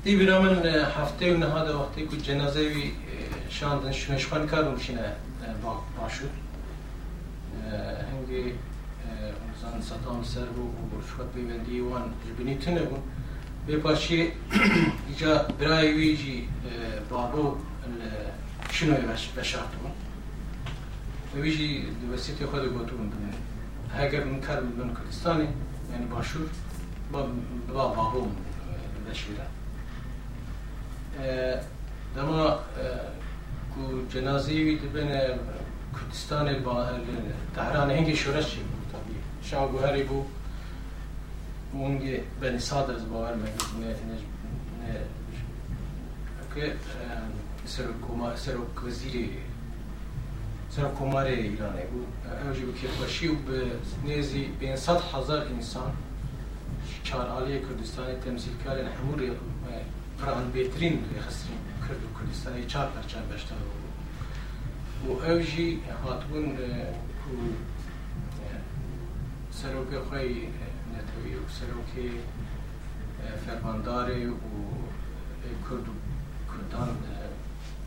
دی 0.05 0.15
برا 0.15 0.41
من 0.41 0.65
هفته 0.65 1.33
و 1.33 1.37
نهاد 1.37 1.75
وقتی 1.75 2.07
که 2.07 2.17
جنازه 2.17 2.59
وی 2.59 2.91
شاندن 3.49 3.91
شمشخان 3.91 4.47
کار 4.47 4.75
مشینه 4.75 5.11
باشد 5.99 6.29
هنگی 8.11 8.53
زن 9.61 9.81
سطام 9.81 10.23
سر 10.23 10.45
بو 10.45 10.61
و 10.61 11.01
شوت 11.01 11.33
بیوندی 11.35 11.79
وان 11.79 12.13
جبنی 12.27 12.57
تنه 12.57 12.81
بو 12.81 12.97
به 13.67 13.77
پاشی 13.77 14.31
ایجا 15.07 15.37
برای 15.37 15.93
ویجی 15.93 16.47
بابو 17.09 17.55
شنو 18.71 19.07
باش 19.07 19.27
بشاتون 19.27 19.91
ویجی 21.35 21.85
دوسیتی 22.11 22.45
خود 22.45 22.73
گوتون 22.73 23.11
اگر 23.97 24.23
من 24.23 24.39
کار 24.39 24.61
من 24.61 24.95
کردستانی 24.95 25.47
یعنی 25.91 26.05
باشور 26.05 26.49
با 27.11 27.27
بابو 27.73 28.27
بشوره 29.09 29.54
دما 32.16 32.58
کو 33.74 34.06
جنازی 34.10 34.76
دبن 34.76 35.38
کردستان 35.94 36.62
با 36.62 36.86
تهران 37.54 37.90
هنگی 37.90 38.16
شورش 38.16 38.50
چی 38.50 38.60
بود؟ 38.60 38.92
طبیعی 38.92 39.20
شاه 39.42 39.72
گوهری 39.72 40.02
بود. 40.02 40.26
مونگی 41.74 42.16
بنی 42.40 42.58
صادر 42.58 42.94
از 42.94 43.10
باور 43.10 43.34
مگید 43.34 43.62
یعنی 43.80 43.92
نه 43.92 44.92
نه، 44.92 45.00
که 46.54 46.72
سرک 47.66 48.36
سرک 48.36 48.84
وزیری 48.84 49.30
سرک 50.70 50.94
کمار 50.98 51.24
ایرانه 51.24 51.84
بود. 51.84 52.06
اوجی 52.46 52.60
بود 52.60 52.80
که 52.80 52.88
باشی 53.00 53.28
و 53.28 53.34
به 53.34 53.62
نیزی 54.04 54.44
بین 54.60 54.76
صد 54.76 55.00
هزار 55.14 55.46
انسان، 55.46 55.92
چهار 57.04 57.26
عالی 57.26 57.60
کردستان 57.60 58.20
تمثیل 58.24 58.52
کردن. 58.64 58.88
همون 58.92 59.30
فران 60.18 60.50
بهترین 60.50 61.04
خسرین 61.20 61.58
کرد 61.88 62.04
و 62.04 62.20
کردستانی 62.20 62.66
چهار 62.66 62.86
پرچم 62.86 63.28
بشتر 63.34 63.54
و 63.54 65.10
او 65.10 65.42
جی 65.42 65.82
هاتبون 66.04 66.56
کو 66.56 67.30
سروک 69.50 70.04
خوی 70.08 70.28
نتوی 70.92 71.34
و 71.34 71.48
سروک 71.48 72.10
فرمانداری 73.46 74.26
و 74.26 74.34
کرد 75.70 75.88
و 75.88 75.92
کردان 76.52 76.96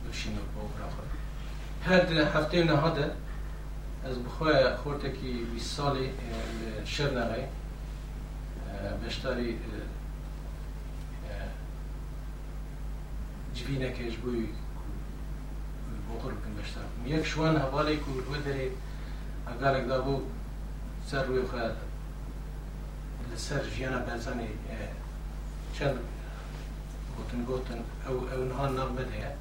بشین 0.10 0.34
و 0.34 0.42
بوغرا 0.56 0.90
خود. 0.90 1.10
هد 1.86 2.12
هفته 2.12 2.64
نهاده 2.64 3.12
از 4.06 4.24
بخواه 4.24 4.76
خورتکی 4.76 5.34
20 5.54 5.76
سالی 5.76 6.10
شر 6.86 7.48
بشتاری 9.08 9.58
جبینەکەش 13.60 14.16
بووی 14.24 14.50
بۆ 16.06 16.16
بکن 16.22 16.54
بەشتا 16.58 16.82
یەک 17.14 17.26
شوان 17.32 17.56
هەواڵێک 17.64 18.04
و 18.08 18.14
وە 18.32 18.40
دەرێ 18.46 18.68
ئەگارێکدا 19.48 19.98
بوو 20.06 20.28
سەر 21.10 21.24
ڕووی 21.28 21.50
خە 21.52 21.64
لەسەر 23.30 23.64
ژیانە 23.74 24.00
بەزانێ 24.08 24.50
چەند 25.76 25.98
گوتن 27.16 27.42
گوتن 27.50 27.80
ئەو 28.06 28.18
ئەو 28.32 28.42
نهان 28.50 28.72
نام 28.78 28.92
بدەیە 28.98 29.32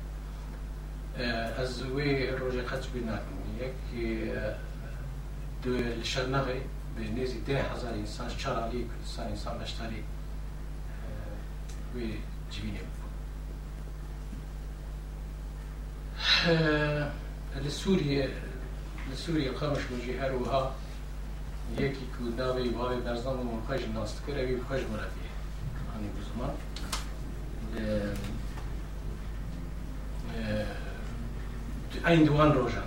ئەز 1.57 1.73
وێ 1.95 2.11
ڕۆژێ 2.39 2.63
قەچ 2.71 2.85
بی 2.93 3.01
ناکەم 3.09 3.39
یەک 3.63 3.77
شەر 6.11 6.27
نەغی 6.35 6.61
به 6.95 7.03
نێزی 7.17 7.41
ده 7.47 7.57
هزار 7.73 7.95
ئینسان 8.01 8.29
چارالی 8.43 8.81
کوردستان 8.91 9.27
ئینسان 9.33 9.55
بەشتاری 9.61 10.03
وێ 11.95 12.09
جوینێ 12.53 12.85
لسوريا 17.65 18.29
لسوريا 19.13 19.53
قامش 19.53 19.81
یکی 21.77 22.07
کو 22.17 22.25
ناوی 22.37 22.69
باوی 22.69 23.01
برزان 23.01 23.37
و 23.37 23.61
خوش 23.67 23.81
ناست 23.95 24.27
کرد 24.27 24.39
اوی 24.39 24.61
خوش 24.69 24.81
مرفیه 24.81 25.31
آنی 25.95 26.09
بزمان 26.09 26.51
این 32.07 32.25
دوان 32.25 32.55
روژان 32.55 32.83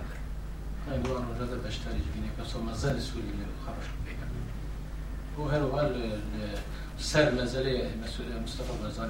این 0.92 1.02
دوان 1.02 1.28
روژان 1.28 1.48
در 1.48 1.56
بشتری 1.56 2.00
جبینه 2.00 2.28
که 2.38 2.44
سو 2.44 2.62
مزل 2.62 3.00
سوری 3.00 3.32
خبرش 3.66 3.90
بگم 4.06 4.32
و 5.46 5.50
هر 5.50 5.64
وال 5.64 6.12
سر 6.98 7.32
مزل 7.32 7.88
مصطفى 8.44 8.74
برزان 8.84 9.10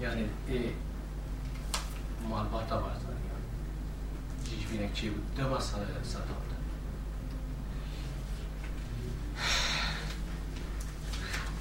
يعني 0.00 0.26
إيه 0.48 0.72
مالباتا 2.30 2.76
Dziś 4.50 4.66
w 4.66 4.74
inekcie 4.74 5.10
dema 5.36 5.60
sadowne. 5.60 6.56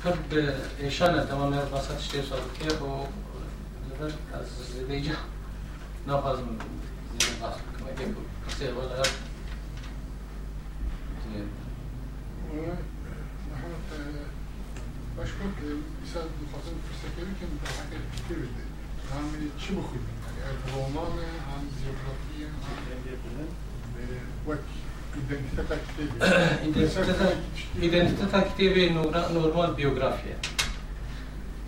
Kırk 0.04 0.18
eşane 0.82 1.28
tamam 1.28 1.54
her 1.54 1.72
basat 1.72 2.02
işte 2.02 2.24
sorukya 2.24 2.82
bu 2.82 3.08
kadar 3.98 4.14
az 4.34 4.48
zedeyce 4.76 5.14
ne 6.08 6.22
fazla 6.22 6.46
mı 6.46 6.52
zedeyce 7.12 7.42
basmak 7.42 7.80
mı 7.80 7.96
ki 7.96 8.16
bu 8.16 8.50
kısa 8.50 8.66
var 8.66 9.08
Başka 15.18 15.44
bir 15.44 15.76
saat 16.14 16.30
bu 16.40 16.46
kadar 16.52 16.76
fırsat 16.88 17.18
verirken 17.18 17.50
daha 17.66 17.78
hakikaten 17.80 19.68
çubuk 19.68 19.94
gibi 19.94 20.19
ergonome, 20.48 21.28
angiopatię, 21.56 22.48
identytet 25.18 25.72
aktywy. 25.72 26.10
identytet 27.82 28.34
aktywy 28.34 28.94
normal 29.34 29.78
biyografiye. 29.78 30.36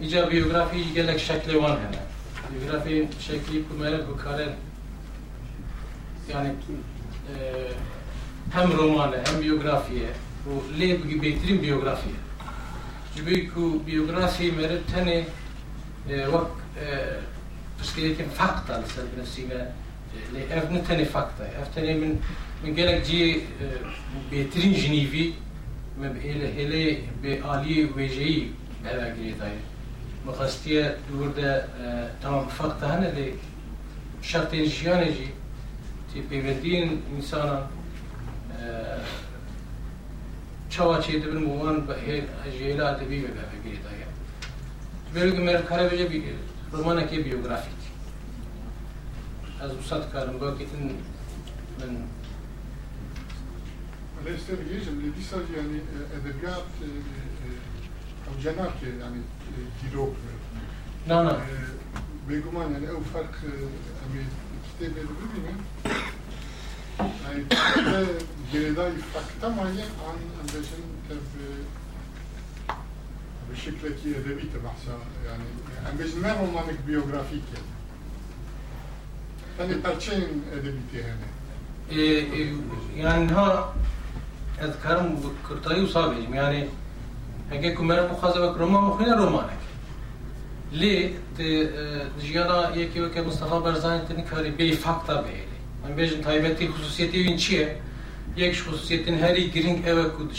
İca 0.02 0.32
biyografi 0.32 0.94
gelek 0.94 1.20
şekli 1.20 1.64
var 1.64 1.80
hene. 1.80 2.02
Biyografi 2.52 3.08
şekli 3.20 3.68
kumere 3.68 4.08
bu 4.10 4.18
kare 4.18 4.56
yani 6.34 6.48
e, 6.48 7.68
hem 8.54 8.78
romanı 8.78 9.18
hem 9.26 9.42
biyografiye 9.42 10.10
bu 10.46 10.80
leb 10.80 11.10
gibi 11.10 11.22
betirin 11.22 11.62
biyografiye. 11.62 12.16
Çünkü 13.16 13.50
biyografi 13.88 14.52
mere 14.52 14.82
tene 14.96 15.26
e, 16.10 16.32
vak 16.32 16.48
e, 16.82 16.88
لي 20.33 20.59
اف 20.59 20.73
نتاني 20.73 21.05
فاقتا 21.05 21.63
اف 21.63 21.75
تاني 21.75 21.95
من 21.95 22.21
من 22.65 22.77
قالك 22.77 23.03
جي 23.03 23.41
بيترين 24.31 24.73
جنيفي 24.73 25.33
ما 26.01 26.09
بإله 26.09 26.49
هلي 26.49 26.99
بآلي 27.23 27.85
ويجي 27.97 28.51
بهذا 28.85 29.15
قريتاي 29.15 29.57
مخستية 30.27 30.97
دوردا 31.11 31.69
تمام 32.23 32.47
فاقتا 32.49 32.87
هنا 32.87 33.07
لي 33.07 33.33
شرطين 34.23 34.65
جياني 34.65 35.11
جي 35.13 35.29
تي 36.13 36.21
بيبندين 36.31 37.03
إنسانا 37.17 37.67
çava 40.71 41.03
çeydi 41.03 41.27
bir 41.27 41.33
muvan 41.33 41.85
jeyla 42.59 42.97
edebi 42.97 43.17
ve 43.17 43.29
bebe 43.29 43.59
girdi 43.65 43.79
ya. 44.01 44.09
Böyle 45.15 45.37
ki 45.37 45.43
mer 45.43 45.67
kare 45.67 45.93
bile 45.93 46.11
bir 46.11 46.23
roman 46.23 46.50
ki 47.11 47.25
biyografik. 47.25 47.73
Az 49.63 49.71
usat 49.79 50.13
karım 50.13 50.41
bu 50.41 50.59
kitin 50.59 50.93
ben 51.81 52.07
الاستراتيجية 54.27 54.89
اللي 54.89 55.11
دي 55.11 55.23
صار 55.31 55.43
يعني 55.57 55.79
ادبيات 56.17 56.65
او 58.29 58.33
جناك 58.45 58.83
يعني 59.01 59.21
ديروك 59.83 60.15
لا 61.09 61.25
لا 61.25 61.41
بيقومان 62.29 62.73
يعني 62.73 62.91
او 62.91 63.01
فرق 63.15 63.35
امي 64.05 64.25
كتاب 64.67 64.93
اللي 64.97 65.55
يعني 67.25 67.45
جريداي 68.53 68.93
فرق 69.15 69.51
معين 69.57 69.91
عن 70.07 70.19
امبيشن 70.41 70.83
بالشكل 71.09 71.50
كي 74.05 74.17
ادبي 74.17 74.43
تبعسا 74.55 74.99
يعني 75.27 75.45
امبيشن 75.93 76.21
ما 76.21 76.33
رومانك 76.33 76.79
بيوغرافيك 76.87 77.43
يعني 79.59 79.75
برشين 79.75 80.43
ادبيتي 80.53 81.03
هنا 81.03 81.27
يعني 82.97 83.33
ها 83.33 83.75
اذكرم 84.63 85.35
كرتاي 85.49 85.81
وصابي 85.81 86.25
يعني 86.35 86.69
هيك 87.51 87.79
كمرة 87.79 88.13
مخازة 88.13 88.57
روما 88.57 88.81
مخينا 88.81 89.15
رومانك 89.15 89.59
ليه 90.73 91.15
جيانا 92.21 92.75
يكي 92.75 93.03
وكي 93.03 93.23
مصطفى 93.23 93.61
برزاني 93.61 94.07
تني 94.09 94.23
كاري 94.23 94.51
بي 94.51 94.73
فاكتا 94.73 95.21
بيلي 95.21 95.47
من 95.85 95.97
بيجن 95.97 96.23
تايبتي 96.23 96.69
خصوصيتي 96.69 97.27
وين 97.27 97.39
چیه 97.39 97.81
یک 98.37 98.63
خصوصیتین 98.63 99.19
هری 99.19 99.51
گرینگ 99.51 99.89
اوه 99.89 100.05
کد 100.17 100.33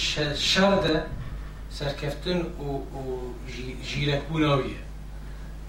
شرده 1.71 1.71
سرکفتن 1.71 2.41
و, 2.41 2.63
و 2.63 3.33
جیرک 3.83 4.21
بوناویه 4.23 4.75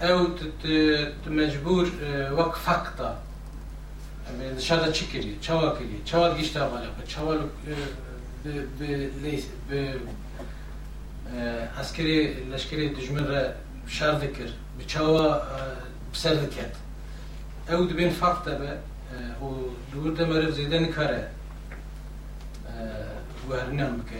او 0.01 0.27
مجبور 1.27 1.87
وک 2.37 2.55
فاکتا 2.55 3.15
شرده 4.59 4.91
چی 4.91 5.05
کری؟ 5.07 5.37
چوا 5.41 5.75
کری؟ 5.75 6.01
چوا 6.05 6.35
گیشتا 6.35 6.69
بالا 6.69 6.87
چوا 7.07 7.35
به 9.69 9.99
عسكري 11.79 12.33
لشكري 12.51 12.89
دجمن 12.89 13.53
شار 13.87 14.19
ذكر 14.19 14.49
بتشاوا 14.79 15.41
بسر 16.13 16.33
ذكر 16.33 16.69
او 17.69 17.85
دبين 17.85 18.09
فاقتا 18.09 18.57
به 18.57 18.77
ودور 19.41 20.13
دمر 20.13 20.49
زيدان 20.51 20.85
كاره 20.85 21.27
وهرنام 23.50 23.96
بك 23.96 24.12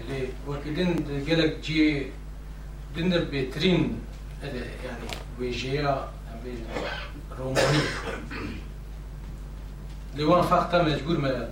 وكدين 0.48 0.94
قالك 1.28 1.58
جي 1.60 2.06
دنر 2.96 3.24
بترين 3.32 4.00
يعني 4.42 5.08
ويجيا 5.40 6.08
روماني 7.38 7.78
لوان 10.16 10.42
فاقتا 10.42 10.82
مجبور 10.82 11.18
ما 11.18 11.50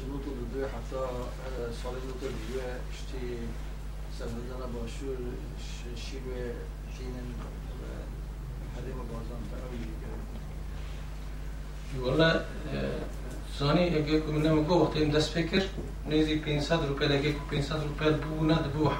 النقطة 0.00 0.30
ضد 0.30 0.68
حتى 0.68 0.96
والله 12.00 12.40
زاني 13.58 13.96
اگه 13.98 14.22
من 14.32 14.42
نمگو 14.42 14.74
وقتی 14.74 14.98
این 14.98 15.10
دست 15.10 15.30
فکر 15.30 15.62
نیزی 16.08 16.38
500 16.38 16.84
روپیل 16.88 17.12
اگه 17.12 17.34
500 17.50 17.82
روپیل 17.82 18.12
بو 18.12 18.44
ند 18.44 18.72
بو 18.72 18.90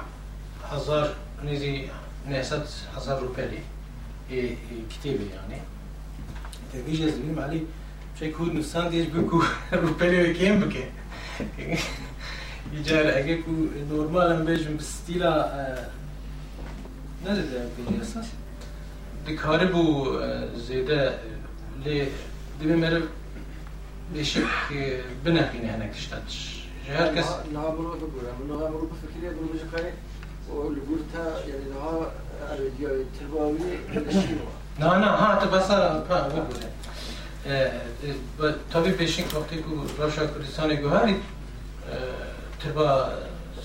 هزار 0.72 1.16
نیزی 1.44 1.90
900 2.28 2.62
هزار 2.96 3.20
روپیلی 3.20 3.62
كتابة 4.90 5.26
يعني 5.34 5.60
تبيج 6.72 7.02
زميل 7.08 7.38
علي 7.40 7.62
شيء 8.18 8.32
كود 8.32 8.54
نسان 8.54 8.90
ديش 8.90 9.06
بكو 9.06 9.42
روبيلي 9.72 10.34
كيم 10.34 10.60
بكي 10.60 10.84
يجار 12.72 13.18
اگه 13.18 13.34
کو 13.42 13.50
نورمال 13.90 14.32
هم 14.32 14.44
بيجم 14.44 14.76
بستيلا 14.76 15.90
نزد 17.26 17.70
بيجي 17.78 18.02
أساس 18.02 18.26
دكاري 19.27 19.65
بو 19.65 20.19
زيدا 20.55 21.19
لي 21.85 22.07
دبي 22.61 22.75
مرب 22.75 23.03
بشك 24.13 24.43
بنقيني 25.25 25.69
هناك 25.69 25.91
تشتاتش 25.93 26.65
هركس 26.89 27.29
لا 27.53 27.59
مرو 27.59 27.89
بقول 27.89 28.25
من 28.39 28.49
لا 28.49 28.69
مرو 28.69 28.89
بفكري 28.91 29.29
مرو 29.35 29.47
بجكاري 29.53 29.93
واللي 30.49 30.81
قلتها 30.81 31.39
يعني 31.39 31.65
لها 31.69 32.11
الفيديو 32.51 33.05
تربوي 33.19 33.77
نه 34.79 34.97
نه 34.97 35.07
ها 35.07 35.39
تو 35.39 35.49
بس 35.49 35.71
بقول 38.39 38.55
tabii 38.73 38.97
peşin 38.97 39.25
vakti 39.33 39.63
ku 39.63 39.71
Ravşa 39.99 40.33
Kürdistan'ı 40.33 40.73
gühari 40.73 41.15
تربا 42.63 42.89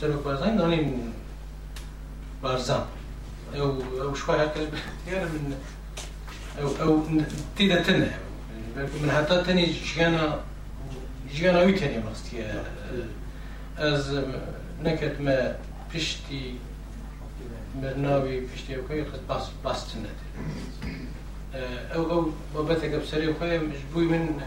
سرو 0.01 0.19
بارزان 0.25 0.57
دانين 0.59 1.13
بارزان 2.43 2.85
أو 3.56 3.82
أو 4.02 4.16
شوي 4.16 4.36
هكذا 4.36 4.70
يعني 5.08 5.26
من 5.26 5.56
أو 6.62 6.68
أو 6.82 7.04
تيدا 7.58 7.84
تنا 7.84 8.12
من 8.76 9.12
حتى 9.12 9.44
تاني 9.44 9.66
جيانا 9.66 10.40
جيانا 11.34 11.62
وي 11.62 11.74
تاني 11.74 12.04
مستي 12.12 12.64
أز 13.78 14.22
نكت 14.84 15.16
ما 15.20 15.58
بشتي 15.96 16.56
مرناوي 17.82 18.40
بشتي 18.40 18.80
وكي 18.80 19.06
باس 19.30 19.50
باس 19.64 19.94
تنا 19.94 20.10
أو 21.96 22.12
أو 22.12 22.32
بابتك 22.56 22.90
بسري 22.90 23.28
وكي 23.28 23.58
مجبوي 23.58 24.06
من 24.06 24.42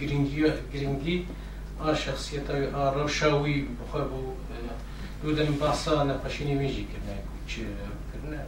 جرينجي 0.00 0.52
جرينجي 0.74 1.24
آ 1.82 1.94
شخصیت 1.94 2.50
آ 2.50 2.90
روشاوی 2.94 3.66
بخواه 3.78 4.04
بو 4.04 4.32
دودن 5.22 5.52
باسا 5.60 6.04
نقاشینی 6.04 6.54
میجی 6.54 6.86
کرنه. 6.90 7.16
چه 8.22 8.28
کرنه 8.28 8.44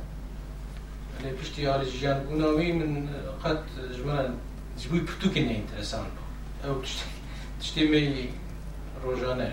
لی 1.22 1.30
پشتی 1.30 1.66
آل 1.66 1.84
جیان 1.84 2.24
بوناوی 2.24 2.72
من 2.72 3.08
قد 3.44 3.58
جمعنا 3.96 4.34
جبوی 4.78 5.00
پتو 5.00 5.28
کنه 5.28 5.50
انترسان 5.50 6.06
بو 6.14 6.68
أو 6.68 6.82
تشتی 6.82 7.04
تشتی 7.60 7.88
می 7.88 8.28
روزانه 9.02 9.52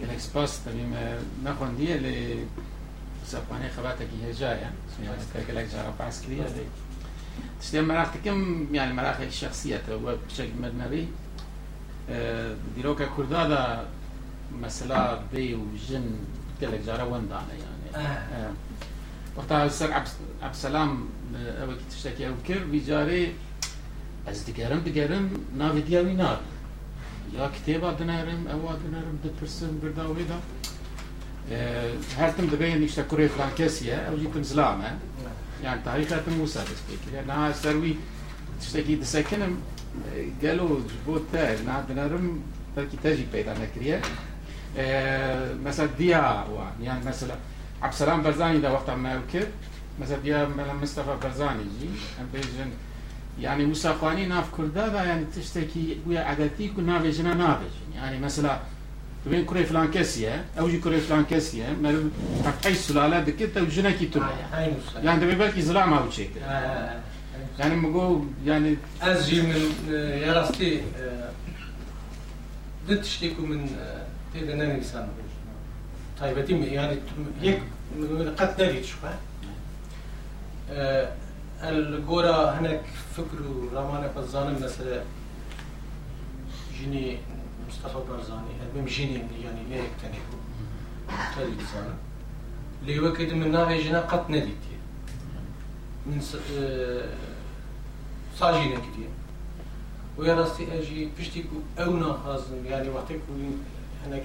گلک 0.00 0.20
سپاس 0.20 0.58
تبیم 0.58 0.94
نخوندیه 1.44 1.96
لی 1.96 2.46
سپانه 3.26 3.68
خباتك 3.68 4.08
هي 4.22 4.32
جاية 4.32 4.72
يعني 5.02 5.18
كلك 5.48 5.68
جارة 5.72 5.94
عسكرية 6.00 6.46
تشتیم 7.60 7.84
مراخت 7.84 8.16
کم 8.24 8.66
يعني 8.72 8.92
مراخ 8.92 9.28
شخصية 9.30 9.82
و 9.90 10.16
بشكل 10.28 10.52
مدنبي 10.62 11.08
دیروکا 12.76 13.06
کردا 13.16 13.84
مثلا 14.62 15.20
بي 15.32 15.54
وجن 15.54 16.10
قالك 16.60 16.80
جارا 16.86 17.02
وندانه 17.02 17.52
يعني؟ 17.62 18.06
آه. 18.06 18.52
وقتها 19.36 19.66
السر 19.66 19.92
عبد 19.92 20.54
السلام 20.54 21.08
كي 21.34 21.84
تشتكي 21.90 22.28
أو 22.28 22.34
كر 22.48 22.64
بجاري 22.72 23.32
از 24.28 24.42
دقرم 24.50 24.78
دقرم 24.78 25.30
نافي 25.58 25.80
دياوي 25.80 26.14
نار. 26.14 26.40
يا 27.34 27.50
كتابة 27.54 27.92
دنارم 27.92 28.48
أو 28.48 28.58
دنارم 28.58 29.18
دبرسن 29.24 29.78
بردا 29.82 30.06
ويدا 30.06 30.40
هرتم 32.18 32.46
دبين 32.46 32.82
يشتا 32.82 33.02
كوري 33.02 33.28
فرانكسيا 33.28 34.08
أو 34.08 34.16
جيتم 34.16 34.42
زلامة. 34.42 34.98
يعني 35.62 35.80
تاريخ 35.84 36.12
هرتم 36.12 36.32
موسى 36.32 36.60
بس 36.60 36.68
بيك. 36.90 37.14
يعني 37.14 37.26
نا 37.26 37.52
سروي 37.52 37.96
تشتكي 38.60 38.94
دسكنم 38.94 39.56
قالوا 40.42 40.80
جبوت 40.80 41.22
تاج 41.32 41.62
نا 41.66 41.84
دنارم 41.88 42.42
بلكي 42.76 42.96
تاجي 43.02 43.26
بيدا 43.32 43.54
نكريا 43.58 44.02
مثلا 45.64 45.88
ديا 45.98 46.44
يعني 46.82 47.04
مثلا 47.04 47.34
عبد 47.82 47.92
السلام 47.92 48.22
برزاني 48.22 48.58
ده 48.58 48.72
وقت 48.72 48.90
ما 48.90 49.16
وكر 49.16 49.46
مثلا 50.00 50.18
ديا 50.18 50.48
مصطفى 50.82 51.16
برزاني 51.22 51.62
جي 51.80 51.88
أم 52.20 52.26
بيجن. 52.32 52.70
يعني 53.40 53.66
مساقاني 53.66 54.26
ناف 54.26 54.50
كردا 54.56 54.88
ده 54.88 55.04
يعني 55.04 55.24
تشتكي 55.36 55.98
ويا 56.06 56.20
عدتي 56.20 56.68
كنا 56.68 56.98
بيجنا 56.98 57.34
نافج 57.34 57.74
يعني 57.96 58.18
مثلا 58.18 58.58
بين 59.26 59.44
كوري 59.44 59.64
فلان 59.64 59.90
كاسيا 59.90 60.44
أو 60.58 60.68
جي 60.68 60.78
كوري 60.80 61.00
فلان 61.00 61.24
كاسيا 61.24 61.76
ما 61.82 62.10
اي 62.66 62.74
سلاله 62.74 63.20
دكتا 63.20 63.60
وجنا 63.60 63.90
كي 63.90 64.10
هاي 64.52 64.72
نوصل 64.72 65.04
يعني 65.04 65.20
دبي 65.20 65.34
بالكي 65.34 65.62
زلع 65.62 65.86
ما 65.86 66.00
وشيك 66.00 66.30
آه. 66.44 67.00
يعني 67.58 67.76
مقول 67.76 68.26
يعني 68.46 68.76
از 69.02 69.28
جي 69.28 69.42
من 69.42 69.74
آه، 69.90 70.14
يا 70.14 70.32
راستي 70.32 70.80
آه، 70.98 71.30
دت 72.88 72.98
تشتكوا 72.98 73.46
من 73.46 73.68
آه، 74.34 74.38
تيدا 74.40 74.54
ناني 74.54 74.80
لسان 74.80 75.08
طيب 76.20 76.38
يتم 76.38 76.62
يعني 76.62 76.98
هيك 77.40 77.62
من 77.96 78.34
قد 78.38 78.62
نريد 78.62 78.84
شو 78.84 78.96
الجورا 81.62 82.50
هناك 82.50 82.82
فكروا 83.16 83.70
رامان 83.72 84.10
بزانم 84.16 84.56
مثلا 84.62 85.02
جيني 86.78 87.18
مصطفى 87.68 87.98
برزاني. 88.08 88.40
المهم 88.72 88.86
جيني 88.86 89.14
يعني 89.14 89.60
ليه 89.70 89.82
تاني 90.02 90.18
تالي 91.36 91.62
لسانه 91.62 91.94
اللي 92.82 93.00
وقت 93.00 93.20
من 93.20 93.52
جنا 93.78 94.00
قد 94.00 94.30
نديت. 94.30 94.64
من 96.06 96.20
س... 96.20 96.36
آه، 96.58 97.08
ساجينا 98.38 98.76
كتير 98.76 99.08
ويا 100.18 100.34
راستي 100.34 100.78
أجي 100.78 101.08
بشتيكو 101.18 101.56
أو 101.78 101.96
ناخذ 101.96 102.42
يعني 102.66 102.88
وقتك 102.88 103.20
هناك 104.05 104.23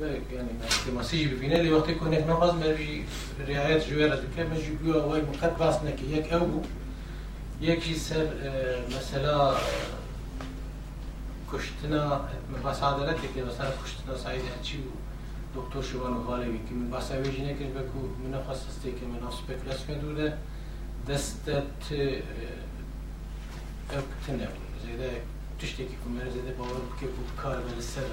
بالك 0.00 0.22
يعني 0.32 0.48
ما 0.52 0.94
ما 0.94 1.02
سيجي 1.02 1.34
بفينا 1.34 1.56
اللي 1.56 1.72
وقتك 1.72 2.02
هناك 2.02 2.26
ناخذ 2.26 2.58
ما 2.60 2.72
بيجي 2.72 3.04
رعاية 3.48 3.90
جويرة 3.90 4.14
دكا 4.14 4.48
ما 4.48 4.56
يجي 4.56 4.70
بيوا 4.82 5.02
واي 5.02 5.22
مقد 5.22 5.58
باسنا 5.58 5.90
كي 5.90 6.14
هيك 6.14 6.32
او 6.32 6.62
يك 7.60 7.82
شي 7.82 7.94
سر 7.94 8.30
آه، 8.42 8.82
مثلا 8.86 9.34
آه، 9.34 9.56
كشتنا 11.52 12.28
بس 12.64 12.82
هذا 12.82 13.06
لك 13.06 13.18
اللي 13.36 13.46
مثلا 13.46 13.70
كشتنا 13.84 14.16
سعيد 14.16 14.42
هاتشي 14.56 14.78
دكتور 15.56 15.82
شوان 15.82 16.14
غالبي 16.14 16.58
كي 16.68 16.74
من 16.74 16.90
بس 16.90 17.12
اوي 17.12 17.30
جينا 17.30 17.52
كي 17.52 17.64
بكو 17.64 17.98
من 18.24 18.44
خصصتي 18.48 18.90
كي 18.90 19.06
من 19.06 19.30
سبيكولاسيون 19.30 20.00
دوله 20.00 20.38
دستت 21.08 21.92
اقتنع 23.90 24.48
زي 24.84 24.96
ده 24.96 25.10
تشتكي 25.61 25.95
زي 26.33 26.41
ده 26.41 26.51
باور 26.57 26.81
كيف 26.99 27.09
بكار 27.37 27.57
من 27.57 27.73
السر 27.77 28.09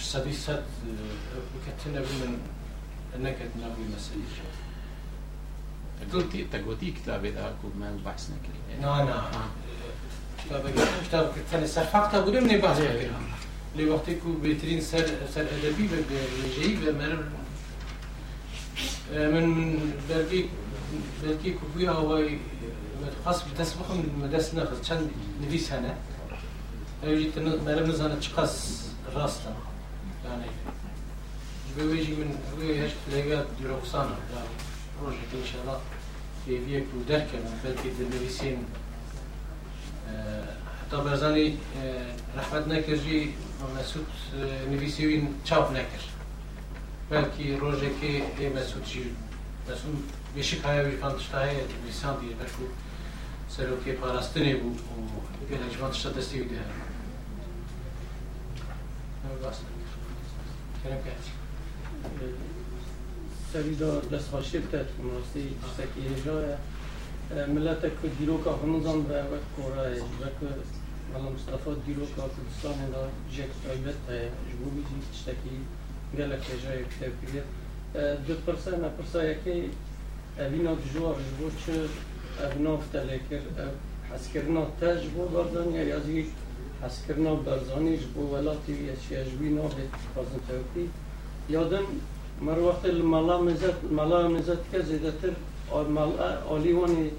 سبي 0.00 0.32
سد 0.32 0.64
بكتنا 1.54 2.00
من 2.00 2.38
انك 3.16 3.36
تناوي 3.54 3.84
مسألة 3.96 4.22
قلتي 6.12 6.44
تقوتي 6.52 6.90
كتاب 6.90 7.24
إذا 7.24 7.48
أكو 7.48 7.68
ما 7.80 7.98
بحثنا 8.06 8.36
كده 8.44 8.80
نا 8.80 9.04
نا. 9.04 9.30
كتاب 10.44 10.62
كتاب 11.04 11.32
كتاب 11.48 11.66
سر. 11.66 11.84
فقط 11.84 12.16
بوده 12.16 12.40
من 12.40 12.58
بحث 12.60 12.80
اللي 13.74 13.90
وقتی 13.90 14.14
کو 14.14 14.32
بهترین 14.42 14.80
سر 14.80 15.06
سر 15.34 15.40
ادبی 15.40 15.86
به 15.86 16.04
جایی 16.56 16.76
به 16.76 16.92
من 16.92 17.18
من 19.32 19.48
من 19.48 19.78
بلکی 21.22 21.54
هوای 21.88 22.38
كان 24.88 25.10
نفيس 25.42 25.72
هنا؟ 25.72 25.94
جيت 27.04 27.38
مرة 27.38 27.80
نزانة 27.80 28.14
تشقص 28.14 28.82
راستا 29.14 29.56
يعني 30.24 30.46
جبويجي 31.78 32.12
من 32.12 32.38
ويش 32.58 32.92
تلاقيات 33.06 33.46
ديروكسانا 33.60 34.16
يعني 34.34 34.48
بروجيكت 35.02 35.34
إن 35.34 35.46
شاء 35.52 35.62
الله 35.62 35.80
في 36.46 36.64
فيك 36.66 36.86
ودركة 36.96 37.38
من 37.38 37.60
بلكي 37.64 37.90
دلويسين 38.00 38.64
حتى 40.80 40.96
برزاني 40.96 41.54
رحمت 42.36 42.68
نکرجی 42.68 43.34
مسعود 43.78 44.06
نویسیوین 44.70 45.34
چاپ 45.44 45.70
نکر 45.72 46.02
بلکی 47.10 47.56
روزه 47.56 47.90
که 48.00 48.22
مسعود 48.56 48.84
جی 48.84 49.16
مسعود 49.64 50.12
بیشک 50.34 50.64
های 50.64 50.84
ویفان 50.84 51.16
تشتای 51.16 51.56
لیسان 51.86 52.20
دی 52.20 52.26
بلکو 52.26 52.64
سەرۆکی 53.54 53.92
پاراستنێ 54.00 54.54
بوو 54.60 54.74
پێنجمات 55.48 55.94
شە 56.00 56.10
دەستی 56.16 56.40
و 56.42 56.46
دێن 56.50 56.70
سەویدا 63.52 63.90
دەستخواشی 64.12 64.58
بکات 64.64 64.88
ڕاستی 65.12 65.46
پشتێکی 65.60 66.02
هێژایە 66.10 66.56
ملەتە 67.54 67.88
کو 67.98 68.06
دیرۆکە 68.16 68.52
هەموزان 68.60 68.98
بە 69.08 69.18
وەک 69.32 69.44
کۆڕایە 69.54 70.02
وەکو 70.22 70.46
بەڵام 71.10 71.32
مستەفا 71.34 71.72
دیرۆکە 71.86 72.24
کوردستانێدا 72.34 73.02
ژێک 73.34 73.52
تایبەت 73.62 73.98
هەیە 74.08 74.28
ژبوو 74.48 74.74
بیجی 74.74 74.98
شتێکی 75.18 75.56
گەلە 76.18 76.36
کێژای 76.44 76.82
کتێبکرێت 76.90 77.48
دو 78.26 78.34
پرسە 78.44 78.72
نەپرسایەکەی 78.84 79.62
ئەوینا 80.38 80.72
دژوار 80.82 81.16
ژبۆ 81.26 81.48
چ 81.62 81.64
نافته 82.40 83.00
تلکر، 83.00 83.42
حسکرنا 84.14 84.64
تج 84.80 85.06
بو 85.14 85.26
بردن 85.26 85.72
یا 85.74 85.84
یزی 85.84 86.26
حسکرنا 86.82 87.34
برزانیش 87.34 88.00
بو 88.14 88.22
ولاتی 88.34 88.72
یا 88.72 88.94
شیجوی 89.08 89.48
نافه 89.48 89.84
خازن 90.14 90.40
توقی 90.48 90.88
یادم 91.50 91.86
مر 92.40 92.58
وقت 92.58 92.84
ملا 92.86 93.40
مزد 93.42 93.84
ملا 93.90 94.28
مزد 94.28 94.58
که 94.72 94.82
زیده 94.82 95.12
تر 95.22 95.32
آلی 96.48 96.72
وانی 96.72 97.10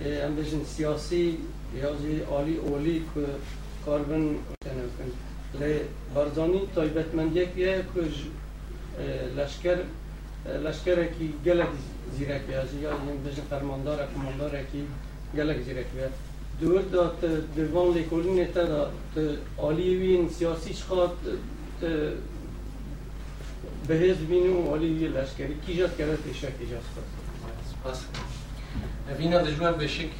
ام 0.00 0.36
بجن 0.36 0.64
سیاسی 0.64 1.38
یازی 1.82 2.22
آلی 2.30 2.56
اولی 2.56 3.02
که 3.14 3.20
کاربن 3.86 4.24
تنوکن 4.64 5.10
لی 5.60 5.74
برزانی 6.14 6.60
یه 7.34 7.48
که 7.56 8.02
لشکر 9.36 9.78
لشکری 10.46 11.08
کی 11.18 11.34
گلک 11.46 11.68
زیرک 12.16 12.42
بیاد 12.46 12.74
یا 12.74 12.80
یعنی 12.80 13.10
این 13.10 13.22
بجن 13.24 13.42
فرماندار 13.50 14.08
کمانداره 14.14 14.64
کی 14.72 14.86
گلک 15.36 15.62
زیرک 15.62 15.86
بیاد 15.94 16.10
دور 16.60 16.82
داد 16.82 17.24
دوان 17.56 17.92
لیکولین 17.94 18.44
تا 18.46 18.64
داد 18.64 18.92
عالی 19.58 19.96
وین 19.96 20.28
سیاسی 20.28 20.74
شخواد 20.74 21.16
به 23.88 23.94
هز 23.94 24.16
بینو 24.16 24.68
عالی 24.70 24.88
وی 24.94 25.08
لشکری. 25.08 25.56
کی 25.66 25.76
جات 25.76 25.98
کرد 25.98 26.30
تشک 26.30 26.42
جات 26.42 26.86
کرد 26.94 27.10
پس 27.84 28.04
وینا 29.18 29.38
دجوه 29.42 29.72
بشک 29.72 30.10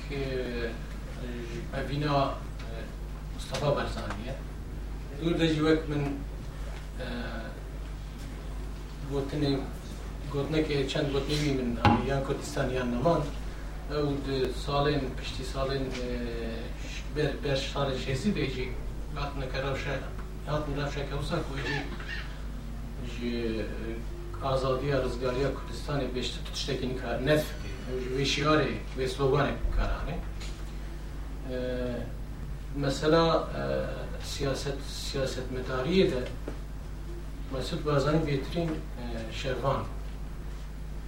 اینا 1.90 2.34
مصطفى 3.36 3.66
برزانية 3.66 4.34
دور 5.20 5.32
دجوك 5.32 5.78
من 5.88 6.12
بوتنه 9.10 9.58
گوتنه 10.33 10.63
که 10.63 10.85
چند 10.85 11.11
گوتنی 11.11 11.53
من 11.53 12.07
یان 12.07 12.21
کردستان 12.27 12.71
یان 12.71 12.91
نمان 12.91 13.21
او 13.91 14.17
د 14.27 14.51
سالین 14.65 14.99
پشتی 14.99 15.43
سالین 15.43 15.85
بر 17.15 17.31
بر 17.43 17.55
سال 17.55 17.97
شیزی 17.97 18.31
دیجی 18.31 18.67
وقت 19.15 19.37
نکراوشه 19.37 19.99
هات 20.47 20.63
نرافشه 20.69 21.05
که 21.09 21.15
وسا 21.15 21.37
کویجی 21.39 21.79
جی 23.11 23.63
آزادی 24.41 24.91
رزگاری 24.91 25.41
کردستان 25.57 25.99
بیشتر 25.99 26.51
تشتکی 26.53 26.87
کار 26.87 27.19
نفکی 27.19 27.69
و 28.17 28.23
شعاري 28.23 28.79
و 28.97 29.07
سلوغاني 29.07 29.53
كاراني 29.77 30.17
مثلا 32.77 33.43
سياسة 34.23 34.73
سياسة 34.87 35.41
مدارية 35.51 36.09
ده 36.09 36.23
مسعود 37.53 37.83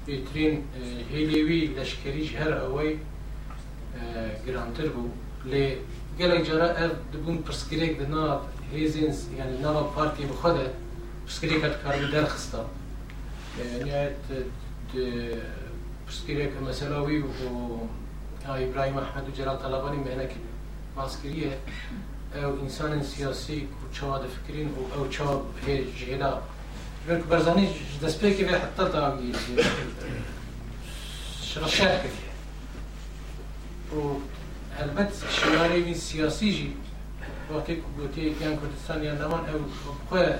پێترین 0.06 0.54
هێلێوی 1.12 1.62
لەشکریش 1.76 2.30
هەر 2.40 2.52
ئەوەی 2.62 2.92
گرانتر 4.46 4.88
بوو 4.94 5.10
لێ 5.50 5.66
gelek 6.18 6.42
cara 6.48 6.68
ev 6.84 6.92
dibûn 7.12 7.36
pirsgirêk 7.46 7.92
di 8.00 8.06
nav 8.14 8.40
hêzên 8.72 9.12
yani 9.38 9.54
nava 9.64 9.82
partiyê 9.96 10.26
bixwe 10.30 10.50
de 10.58 10.66
pirsgirêk 11.26 11.62
karî 11.82 12.06
derxista 12.12 12.60
nihayet 13.84 14.16
pirsgirêk 16.06 16.52
mesela 16.68 16.98
wî 17.08 17.18
û 17.22 17.28
İbrahim 18.66 18.96
Ahmed 18.98 19.24
û 19.30 19.32
Celal 19.36 19.56
Talabanî 19.62 19.98
mehnekî 20.06 20.38
bas 20.96 21.22
kiriye 21.22 21.52
ew 22.40 22.52
insanên 22.66 23.02
siyasî 23.12 23.58
ku 23.60 23.84
çawa 23.96 24.16
difikirin 24.24 24.68
û 24.78 24.80
ew 24.96 25.04
çawa 25.16 25.36
ji 25.98 26.06
hêla 26.12 26.30
بلك 27.08 27.26
برزاني 27.26 27.68
دست 28.02 28.24
بيكي 28.24 28.46
في 28.48 28.58
حتى 28.58 28.84
تاقي 28.92 29.32
رشاد 31.56 31.98
كثير 31.98 32.30
والبت 33.92 35.12
شماري 35.30 35.82
من 35.82 35.94
سياسي 35.94 36.50
جي. 36.50 36.70
وقتی 37.50 37.82
گوتی 37.98 38.34
کن 38.40 38.56
کردستان 38.56 39.02
یا 39.04 39.14
نمان 39.14 39.44
أو 39.46 39.58
بخواه 40.06 40.38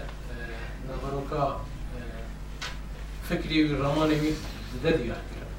نبروکا 0.88 1.60
فکری 3.28 3.64
و 3.64 3.82
رمانی 3.82 4.14
می 4.14 4.32
ددی 4.84 5.04
یاد 5.04 5.16
کرد. 5.34 5.50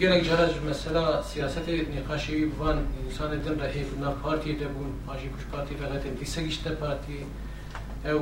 گرک 0.00 0.24
جراج 0.24 0.54
مثلا 0.70 1.22
سیاست 1.22 1.68
نقاشی 1.68 2.44
بوان 2.44 2.86
انسان 3.06 3.40
دن 3.40 3.60
رهی 3.60 3.84
بنا 3.84 4.10
پارتی 4.10 4.52
دبون 4.52 4.92
ماشی 5.06 5.28
کش 5.28 5.44
پارتی 5.52 5.74
فقط 5.74 6.02
دیسگیش 6.20 6.58
ده 6.64 6.70
پارتی 6.70 7.26
أو 8.04 8.20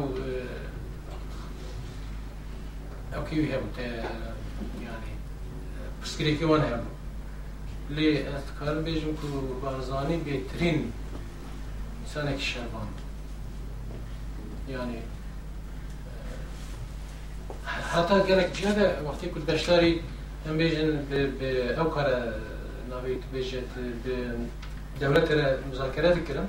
كيف 3.22 3.54
هبو 3.54 3.64
يعني 4.82 5.12
بسكريكي 6.02 6.44
وأنا 6.44 6.74
هبو 6.74 6.84
لي 7.90 8.28
اذكار 8.28 8.80
بيجم 8.80 9.12
كو 9.22 9.26
بارزاني 9.62 10.16
بيترين 10.16 10.92
سنك 12.14 12.38
شربان 12.40 12.88
يعني 14.68 14.98
حتى 17.66 18.14
قالك 18.14 18.50
جهة 18.62 19.02
وقتی 19.04 19.26
كنت 19.26 19.50
بشتري 19.50 20.00
هم 20.46 20.56
بيجن 20.56 21.04
بأوكر 21.10 22.34
نبيت 22.90 23.20
بيجت 23.32 23.64
بدولة 25.00 25.58
مذاكرات 25.72 26.16
كلام 26.28 26.48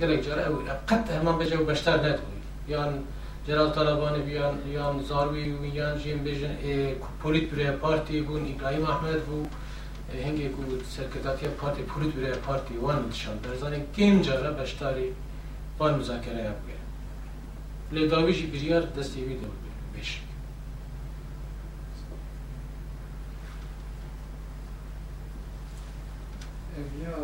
قالك 0.00 0.18
جرى 0.24 0.46
أو 0.46 0.58
قد 0.86 1.10
هم 1.10 1.38
بيجوا 1.38 1.66
بشتر 1.66 1.96
نتوي 1.96 2.34
Ձեր 3.44 3.58
ալտարաբանեվյան 3.60 4.54
յան 4.72 5.00
զարուիյան 5.04 5.98
ջին 6.00 6.20
բեժեն 6.24 6.54
պոլիտբյուրոյա 7.24 7.72
պարտիի 7.82 8.20
բուն 8.28 8.46
Իբրահիմ 8.54 8.86
Ահմեդ 8.92 9.26
ու 9.36 9.40
հենգե 10.14 10.46
կու 10.54 10.78
սերկետատիա 10.94 11.50
պարտի 11.60 11.84
պոլիտբյուրոյա 11.90 12.38
պարտի 12.46 12.78
վան 12.84 13.02
նշան 13.10 13.42
դերզանի 13.44 13.80
կեմ 13.98 14.22
ջարա 14.28 14.52
բաշտարի 14.60 15.08
բան 15.80 15.98
մուզակերայա 16.00 16.54
բուե 16.62 16.78
լեդավիժի 17.98 18.46
բրիար 18.54 18.88
դստիվի 18.96 19.36
դու 19.42 19.52
բեշ 19.98 20.14
Evliya 26.74 27.18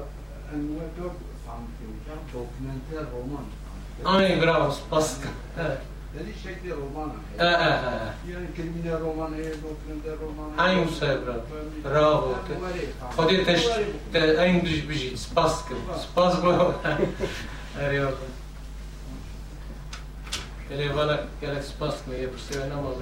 Enver 0.54 0.90
Dörk 0.96 1.16
sanki 1.46 1.88
hocam, 1.90 2.20
dokumenter 2.32 3.04
roman. 3.14 3.48
Aynen 4.04 4.40
bravo, 4.40 4.74
baskın. 4.90 5.30
Evet. 5.58 5.89
Dedi 6.14 6.38
şekli 6.42 6.70
romana. 6.70 7.12
E, 7.38 7.44
e, 7.44 7.48
e. 7.48 8.32
Yani 8.32 8.46
kelimine 8.56 9.00
romana, 9.00 9.36
dokrinde 9.36 10.16
romana. 10.22 10.62
Aynı 10.62 10.90
sebep. 10.90 11.26
Bravo. 11.84 12.34
Hodie 13.16 13.44
też 13.44 13.68
te 14.12 14.18
English 14.18 14.88
brzmi. 14.88 14.98
Şey, 14.98 15.16
spasko. 15.16 15.74
Spasko. 16.02 16.74
Eriyor. 17.80 18.12
Elevana 20.72 21.20
gerek 21.40 21.64
spasko. 21.64 22.12
Yapısı 22.12 22.60
ve 22.60 22.70
namazı. 22.70 23.00